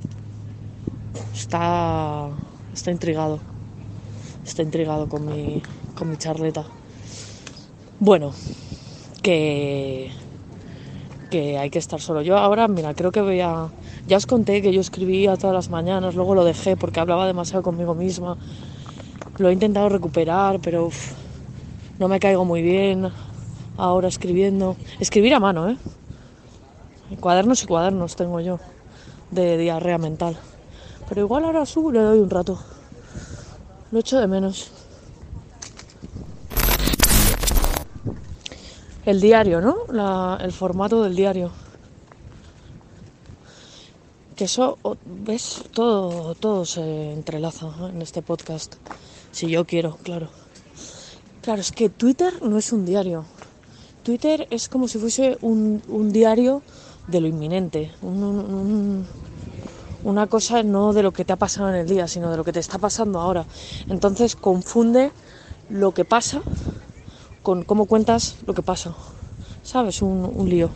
Está. 1.32 2.30
Está 2.74 2.90
intrigado. 2.90 3.38
Está 4.44 4.62
intrigado 4.62 5.08
con 5.08 5.24
mi, 5.24 5.62
con 5.96 6.10
mi 6.10 6.16
charleta. 6.16 6.64
Bueno, 8.00 8.32
que. 9.22 10.10
Que 11.30 11.58
hay 11.58 11.70
que 11.70 11.78
estar 11.78 12.00
solo. 12.00 12.22
Yo 12.22 12.36
ahora, 12.38 12.66
mira, 12.66 12.92
creo 12.94 13.12
que 13.12 13.20
voy 13.20 13.40
a. 13.40 13.68
Ya 14.09 14.16
os 14.16 14.24
conté 14.24 14.62
que 14.62 14.72
yo 14.72 14.80
escribía 14.80 15.36
todas 15.36 15.52
las 15.52 15.68
mañanas, 15.68 16.14
luego 16.14 16.34
lo 16.34 16.42
dejé 16.42 16.78
porque 16.78 16.98
hablaba 16.98 17.26
demasiado 17.26 17.62
conmigo 17.62 17.94
misma. 17.94 18.38
Lo 19.36 19.50
he 19.50 19.52
intentado 19.52 19.90
recuperar, 19.90 20.61
pero 20.61 20.88
no 21.98 22.09
me 22.09 22.18
caigo 22.18 22.46
muy 22.46 22.62
bien 22.62 23.11
ahora 23.76 24.09
escribiendo. 24.09 24.76
Escribir 24.98 25.34
a 25.34 25.40
mano, 25.40 25.68
¿eh? 25.68 25.76
Cuadernos 27.20 27.62
y 27.62 27.66
cuadernos 27.66 28.16
tengo 28.16 28.40
yo 28.40 28.59
de 29.30 29.59
diarrea 29.59 29.98
mental. 29.98 30.38
Pero 31.06 31.20
igual 31.20 31.44
ahora 31.44 31.66
subo 31.66 31.90
y 31.90 31.92
le 31.92 32.00
doy 32.00 32.18
un 32.20 32.30
rato. 32.30 32.59
Lo 33.90 33.98
echo 33.98 34.18
de 34.18 34.26
menos. 34.26 34.70
El 39.04 39.20
diario, 39.20 39.61
¿no? 39.61 40.38
El 40.38 40.52
formato 40.52 41.02
del 41.02 41.14
diario. 41.14 41.67
Que 44.39 44.45
eso, 44.45 44.78
ves, 45.05 45.64
todo, 45.74 46.34
todo 46.36 46.64
se 46.64 47.12
entrelaza 47.12 47.66
en 47.93 48.01
este 48.03 48.22
podcast. 48.22 48.76
Si 49.32 49.49
yo 49.51 49.64
quiero, 49.64 49.97
claro. 50.05 50.28
Claro, 51.43 51.61
es 51.61 51.72
que 51.72 51.89
Twitter 51.89 52.32
no 52.43 52.57
es 52.57 52.72
un 52.72 52.86
diario. 52.86 53.24
Twitter 54.05 54.47
es 54.51 54.68
como 54.68 54.86
si 54.86 54.99
fuese 54.99 55.36
un, 55.43 55.82
un 55.89 56.12
diario 56.12 56.62
de 57.09 57.20
lo 57.20 57.26
inminente. 57.26 57.91
un- 58.01 58.22
un- 58.22 58.55
un- 58.55 59.07
una 60.05 60.28
cosa 60.28 60.62
no 60.62 60.93
de 60.93 61.03
lo 61.03 61.11
que 61.12 61.24
te 61.24 61.32
ha 61.32 61.36
pasado 61.36 61.68
en 61.70 61.74
el 61.74 61.89
día, 61.89 62.07
sino 62.07 62.30
de 62.30 62.36
lo 62.36 62.45
que 62.45 62.53
te 62.53 62.61
está 62.61 62.78
pasando 62.78 63.18
ahora. 63.18 63.45
Entonces 63.89 64.36
confunde 64.36 65.11
lo 65.68 65.93
que 65.93 66.05
pasa 66.05 66.43
con 67.43 67.64
cómo 67.64 67.86
cuentas 67.86 68.36
lo 68.47 68.55
que 68.55 68.62
pasa. 68.62 68.95
¿Sabes? 69.64 70.01
Un, 70.01 70.30
un 70.32 70.49
lío. 70.49 70.70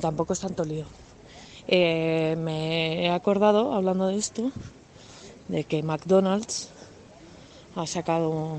Tampoco 0.00 0.32
es 0.32 0.40
tanto 0.40 0.64
lío. 0.64 0.86
Eh, 1.66 2.36
me 2.38 3.06
he 3.06 3.10
acordado, 3.10 3.74
hablando 3.74 4.06
de 4.06 4.16
esto, 4.16 4.50
de 5.48 5.64
que 5.64 5.82
McDonald's 5.82 6.68
ha 7.76 7.86
sacado, 7.86 8.58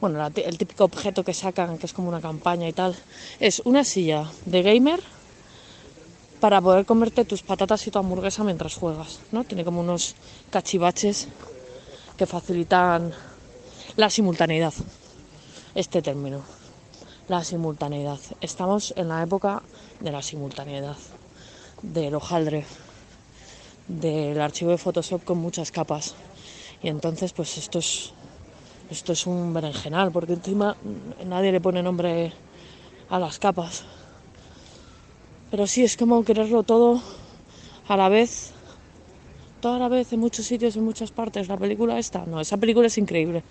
bueno, 0.00 0.24
el 0.26 0.58
típico 0.58 0.84
objeto 0.84 1.24
que 1.24 1.34
sacan, 1.34 1.78
que 1.78 1.86
es 1.86 1.92
como 1.92 2.08
una 2.08 2.20
campaña 2.20 2.68
y 2.68 2.72
tal, 2.72 2.96
es 3.40 3.60
una 3.64 3.84
silla 3.84 4.30
de 4.46 4.62
gamer 4.62 5.00
para 6.40 6.60
poder 6.60 6.86
comerte 6.86 7.24
tus 7.24 7.42
patatas 7.42 7.86
y 7.86 7.90
tu 7.90 7.98
hamburguesa 7.98 8.44
mientras 8.44 8.74
juegas, 8.74 9.20
¿no? 9.30 9.44
Tiene 9.44 9.64
como 9.64 9.80
unos 9.80 10.14
cachivaches 10.50 11.28
que 12.16 12.26
facilitan 12.26 13.12
la 13.96 14.08
simultaneidad, 14.08 14.72
este 15.74 16.00
término, 16.00 16.42
la 17.28 17.44
simultaneidad. 17.44 18.18
Estamos 18.40 18.94
en 18.96 19.08
la 19.08 19.22
época 19.22 19.62
de 20.00 20.10
la 20.10 20.22
simultaneidad, 20.22 20.96
del 21.82 22.14
hojaldre, 22.14 22.64
del 23.86 24.40
archivo 24.40 24.70
de 24.70 24.78
Photoshop 24.78 25.24
con 25.24 25.38
muchas 25.38 25.70
capas. 25.70 26.14
Y 26.82 26.88
entonces, 26.88 27.32
pues 27.32 27.58
esto 27.58 27.78
es, 27.78 28.12
esto 28.90 29.12
es 29.12 29.26
un 29.26 29.52
berenjenal, 29.52 30.10
porque 30.10 30.34
encima 30.34 30.76
nadie 31.26 31.52
le 31.52 31.60
pone 31.60 31.82
nombre 31.82 32.32
a 33.08 33.18
las 33.18 33.38
capas. 33.38 33.84
Pero 35.50 35.66
sí, 35.66 35.82
es 35.82 35.96
como 35.96 36.24
quererlo 36.24 36.62
todo 36.62 37.02
a 37.88 37.96
la 37.96 38.08
vez, 38.08 38.52
toda 39.60 39.78
la 39.78 39.88
vez, 39.88 40.12
en 40.12 40.20
muchos 40.20 40.46
sitios, 40.46 40.76
en 40.76 40.84
muchas 40.84 41.10
partes. 41.10 41.48
La 41.48 41.56
película 41.56 41.98
esta, 41.98 42.24
no, 42.24 42.40
esa 42.40 42.56
película 42.56 42.86
es 42.86 42.96
increíble. 42.96 43.42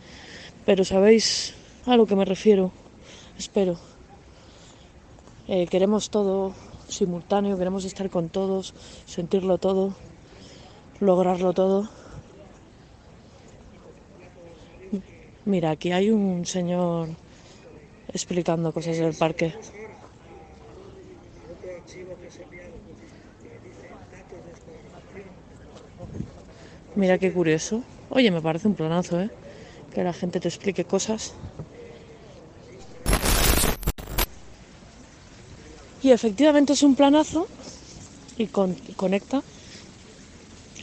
Pero 0.66 0.84
sabéis 0.86 1.54
a 1.86 1.98
lo 1.98 2.06
que 2.06 2.16
me 2.16 2.26
refiero, 2.26 2.72
espero. 3.38 3.89
Eh, 5.52 5.66
queremos 5.66 6.12
todo 6.12 6.54
simultáneo, 6.90 7.58
queremos 7.58 7.84
estar 7.84 8.08
con 8.12 8.30
todos, 8.30 8.76
sentirlo 9.08 9.58
todo, 9.58 9.96
lograrlo 11.00 11.54
todo. 11.54 11.90
Mira, 15.46 15.72
aquí 15.72 15.92
hay 15.92 16.12
un 16.12 16.46
señor 16.46 17.10
explicando 18.14 18.72
cosas 18.72 19.00
del 19.00 19.16
parque. 19.16 19.56
Mira 26.94 27.18
qué 27.18 27.34
curioso. 27.34 27.82
Oye, 28.12 28.30
me 28.30 28.42
parece 28.42 28.68
un 28.68 28.76
planazo, 28.76 29.20
¿eh? 29.20 29.32
Que 29.96 30.04
la 30.04 30.14
gente 30.14 30.40
te 30.40 30.48
explique 30.48 30.86
cosas. 30.86 31.34
Y 36.02 36.12
efectivamente 36.12 36.74
es 36.74 36.84
un 36.84 36.96
planazo 36.96 37.50
y 38.38 38.48
con- 38.48 38.76
conecta 38.96 39.44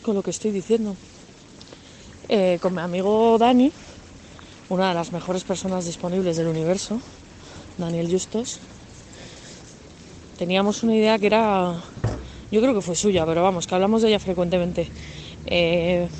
con 0.02 0.14
lo 0.14 0.22
que 0.22 0.30
estoy 0.30 0.50
diciendo. 0.52 0.96
Eh, 2.28 2.58
con 2.60 2.74
mi 2.74 2.80
amigo 2.80 3.38
Dani, 3.38 3.72
una 4.68 4.88
de 4.88 4.94
las 4.94 5.12
mejores 5.12 5.44
personas 5.44 5.84
disponibles 5.86 6.36
del 6.36 6.48
universo, 6.48 7.02
Daniel 7.76 8.10
Justos, 8.10 8.60
teníamos 10.36 10.82
una 10.82 10.94
idea 10.94 11.18
que 11.18 11.26
era, 11.28 11.82
yo 12.50 12.60
creo 12.60 12.74
que 12.74 12.80
fue 12.82 12.94
suya, 12.96 13.24
pero 13.26 13.42
vamos, 13.42 13.66
que 13.66 13.74
hablamos 13.74 14.02
de 14.02 14.08
ella 14.08 14.18
frecuentemente, 14.18 14.90
eh, 15.46 16.10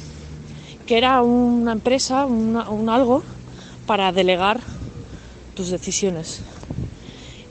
que 0.87 0.99
era 0.99 1.23
una 1.23 1.73
empresa, 1.73 2.27
una- 2.27 2.71
un 2.71 2.89
algo 2.89 3.25
para 3.85 4.13
delegar 4.13 4.63
tus 5.55 5.71
decisiones. 5.71 6.45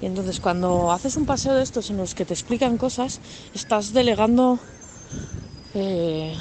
Entonces 0.05 0.39
cuando 0.39 0.91
haces 0.91 1.17
un 1.17 1.25
paseo 1.25 1.55
de 1.55 1.63
estos 1.63 1.89
en 1.89 1.97
los 1.97 2.13
que 2.13 2.25
te 2.25 2.33
explican 2.35 2.77
cosas, 2.77 3.19
estás 3.55 3.91
delegando 3.91 4.59
eh, 5.73 6.37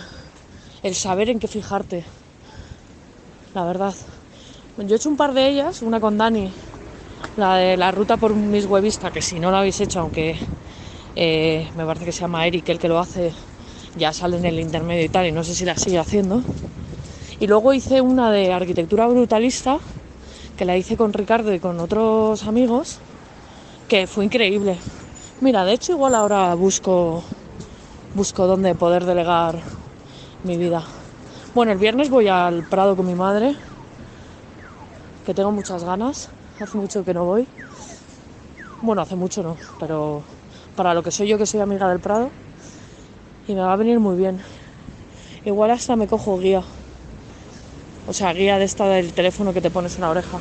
el 0.83 0.95
saber 0.95 1.31
en 1.31 1.39
qué 1.39 1.49
fijarte. 1.49 2.05
La 3.55 3.65
verdad. 3.65 3.95
Yo 4.77 4.95
he 4.95 4.97
hecho 4.99 5.09
un 5.09 5.17
par 5.17 5.33
de 5.33 5.49
ellas, 5.49 5.81
una 5.81 5.99
con 5.99 6.19
Dani, 6.19 6.53
la 7.37 7.57
de 7.57 7.79
la 7.79 7.91
ruta 7.91 8.19
por 8.19 8.35
Miss 8.35 8.67
Webista, 8.67 9.11
que 9.11 9.23
si 9.23 9.41
no 9.41 9.51
la 9.51 9.61
habéis 9.61 9.81
hecho, 9.81 10.01
aunque 10.01 10.39
eh, 11.17 11.71
me 11.75 11.87
parece 11.87 12.05
que 12.05 12.12
se 12.12 12.21
llama 12.21 12.47
Eric 12.47 12.69
el 12.69 12.79
que 12.79 12.89
lo 12.89 12.99
hace, 12.99 13.35
ya 13.95 14.12
sale 14.12 14.37
en 14.37 14.45
el 14.45 14.61
intermedio 14.61 15.05
y 15.05 15.09
tal, 15.09 15.27
y 15.27 15.33
no 15.33 15.43
sé 15.43 15.55
si 15.55 15.65
la 15.65 15.77
sigue 15.77 15.99
haciendo. 15.99 16.45
Y 17.39 17.47
luego 17.47 17.73
hice 17.73 18.03
una 18.03 18.31
de 18.31 18.53
arquitectura 18.53 19.07
brutalista, 19.07 19.79
que 20.55 20.67
la 20.67 20.77
hice 20.77 20.99
con 20.99 21.15
Ricardo 21.15 21.55
y 21.55 21.61
con 21.61 21.81
otros 21.81 22.45
amigos, 22.45 23.01
que 23.89 24.07
fue 24.07 24.24
increíble. 24.24 24.78
Mira, 25.41 25.64
de 25.64 25.72
hecho 25.72 25.93
igual 25.93 26.14
ahora 26.14 26.55
busco 26.55 27.22
busco 28.14 28.47
dónde 28.47 28.74
poder 28.74 29.05
delegar 29.05 29.59
mi 30.45 30.57
vida. 30.57 30.85
Bueno, 31.55 31.72
el 31.72 31.78
viernes 31.78 32.11
voy 32.11 32.28
al 32.28 32.62
Prado 32.64 32.97
con 32.97 33.07
mi 33.07 33.14
madre, 33.14 33.55
que 35.26 35.35
tengo 35.35 35.51
muchas 35.51 35.85
ganas. 35.85 36.28
Hace 36.61 36.78
mucho 36.78 37.05
que 37.05 37.12
no 37.12 37.24
voy. 37.24 37.47
Bueno, 38.82 39.03
hace 39.03 39.16
mucho 39.16 39.43
no, 39.43 39.57
pero 39.80 40.22
para 40.76 40.95
lo 40.95 41.03
que 41.03 41.11
soy 41.11 41.28
yo, 41.28 41.39
que 41.39 41.47
soy 41.47 41.61
amiga 41.61 41.89
del 41.89 42.01
Prado, 42.01 42.30
y 43.49 43.55
me 43.55 43.61
va 43.61 43.72
a 43.72 43.76
venir 43.76 43.99
muy 43.99 44.16
bien. 44.16 44.41
Igual 45.45 45.72
hasta 45.72 45.97
me 45.97 46.07
cojo 46.07 46.39
guía. 46.39 46.62
O 48.07 48.12
sea, 48.12 48.32
guía 48.32 48.59
de 48.59 48.64
esta 48.64 48.87
del 48.87 49.12
teléfono 49.12 49.53
que 49.53 49.61
te 49.61 49.70
pones 49.70 49.97
en 49.97 50.03
la 50.03 50.11
oreja. 50.11 50.39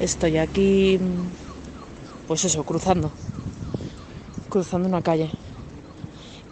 Estoy 0.00 0.38
aquí, 0.38 0.98
pues 2.26 2.42
eso, 2.44 2.64
cruzando. 2.64 3.12
Cruzando 4.48 4.88
una 4.88 5.02
calle. 5.02 5.30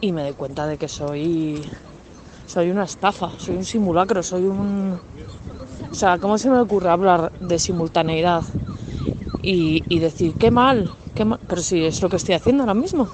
Y 0.02 0.12
me 0.12 0.22
doy 0.22 0.34
cuenta 0.34 0.66
de 0.66 0.76
que 0.76 0.86
soy. 0.86 1.66
Soy 2.46 2.70
una 2.70 2.84
estafa, 2.84 3.30
soy 3.38 3.56
un 3.56 3.64
simulacro, 3.64 4.22
soy 4.22 4.44
un. 4.44 5.00
O 5.90 5.94
sea, 5.94 6.18
¿cómo 6.18 6.36
se 6.36 6.50
me 6.50 6.60
ocurre 6.60 6.90
hablar 6.90 7.32
de 7.40 7.58
simultaneidad? 7.58 8.44
Y, 9.42 9.98
decir, 9.98 10.34
qué 10.34 10.50
mal, 10.50 10.90
qué 11.14 11.24
mal. 11.24 11.40
Pero 11.48 11.62
si 11.62 11.86
es 11.86 12.02
lo 12.02 12.10
que 12.10 12.16
estoy 12.16 12.34
haciendo 12.34 12.64
ahora 12.64 12.74
mismo. 12.74 13.04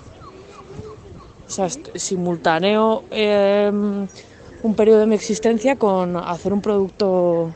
O 1.46 1.50
sea, 1.50 1.68
simultaneo 1.94 3.04
eh, 3.12 3.70
un 3.70 4.74
periodo 4.74 4.98
de 4.98 5.06
mi 5.06 5.14
existencia 5.14 5.76
con 5.76 6.16
hacer 6.16 6.52
un 6.52 6.60
producto 6.60 7.54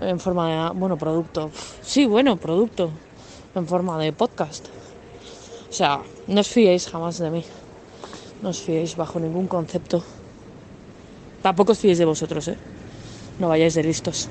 en 0.00 0.20
forma 0.20 0.70
de. 0.70 0.78
Bueno, 0.78 0.96
producto. 0.96 1.50
Sí, 1.82 2.06
bueno, 2.06 2.36
producto. 2.36 2.90
En 3.54 3.66
forma 3.66 3.98
de 3.98 4.12
podcast. 4.12 4.66
O 5.68 5.72
sea, 5.72 6.02
no 6.26 6.40
os 6.40 6.48
fiéis 6.48 6.88
jamás 6.88 7.18
de 7.18 7.30
mí. 7.30 7.44
No 8.42 8.50
os 8.50 8.60
fiéis 8.60 8.96
bajo 8.96 9.18
ningún 9.18 9.46
concepto. 9.48 10.02
Tampoco 11.42 11.72
os 11.72 11.78
fiéis 11.78 11.98
de 11.98 12.04
vosotros, 12.04 12.48
¿eh? 12.48 12.58
No 13.38 13.48
vayáis 13.48 13.74
de 13.74 13.82
listos. 13.82 14.28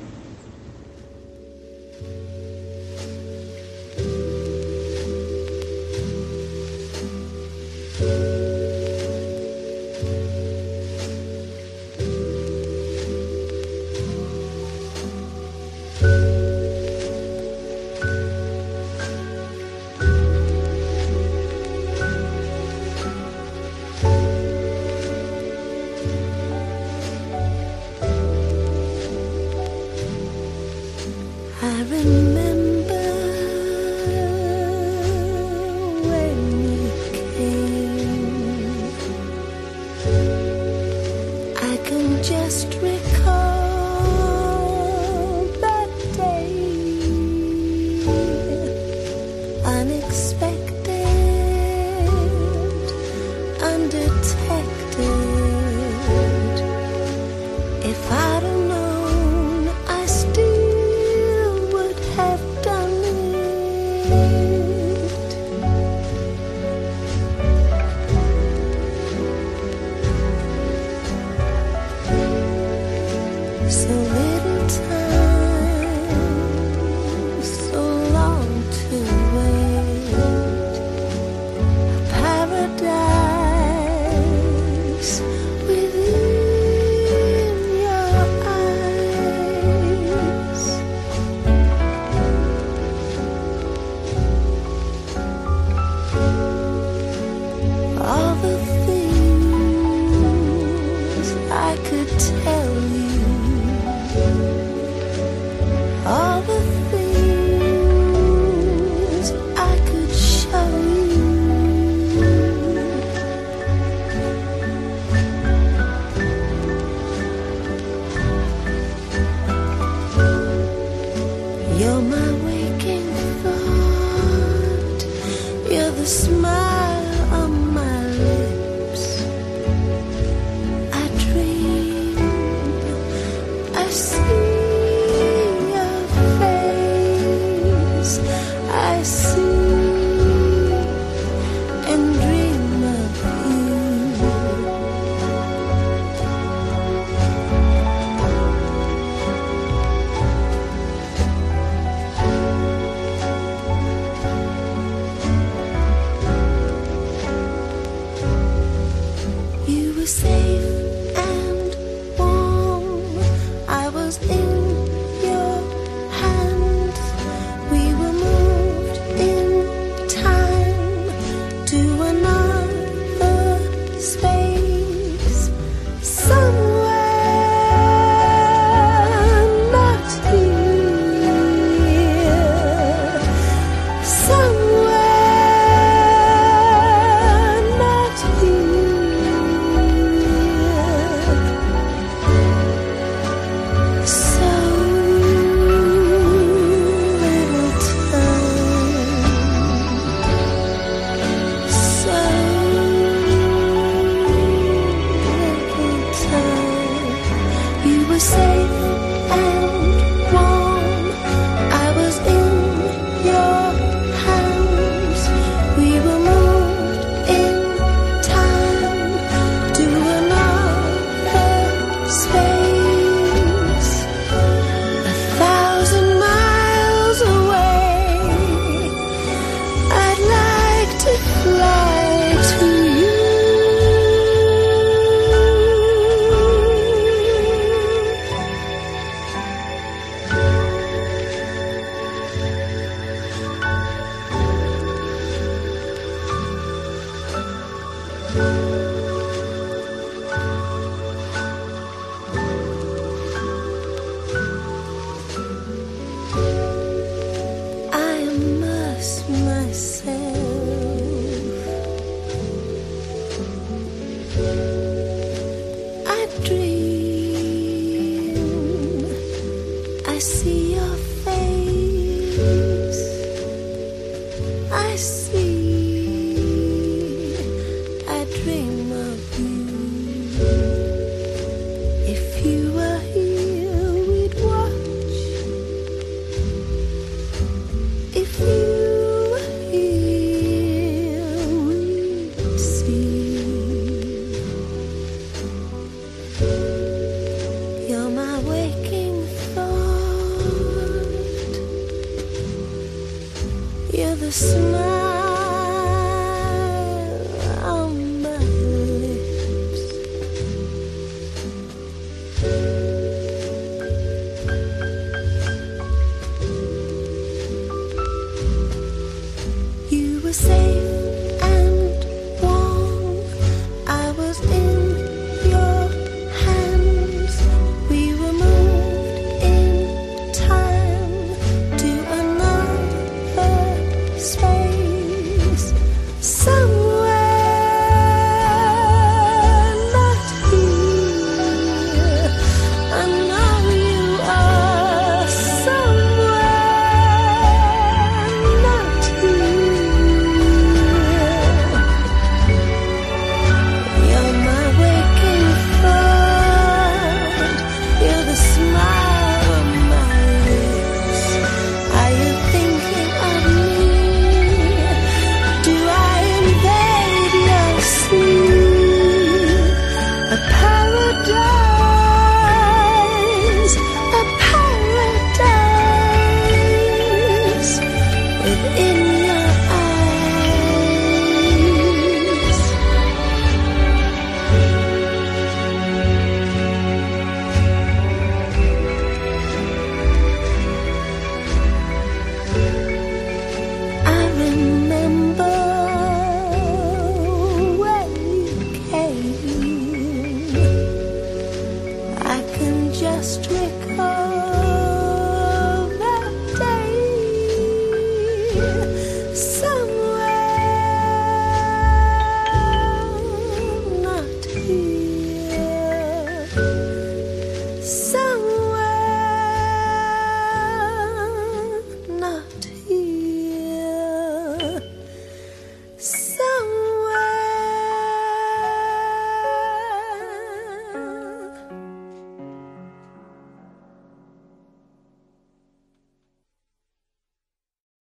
Smile 126.16 126.65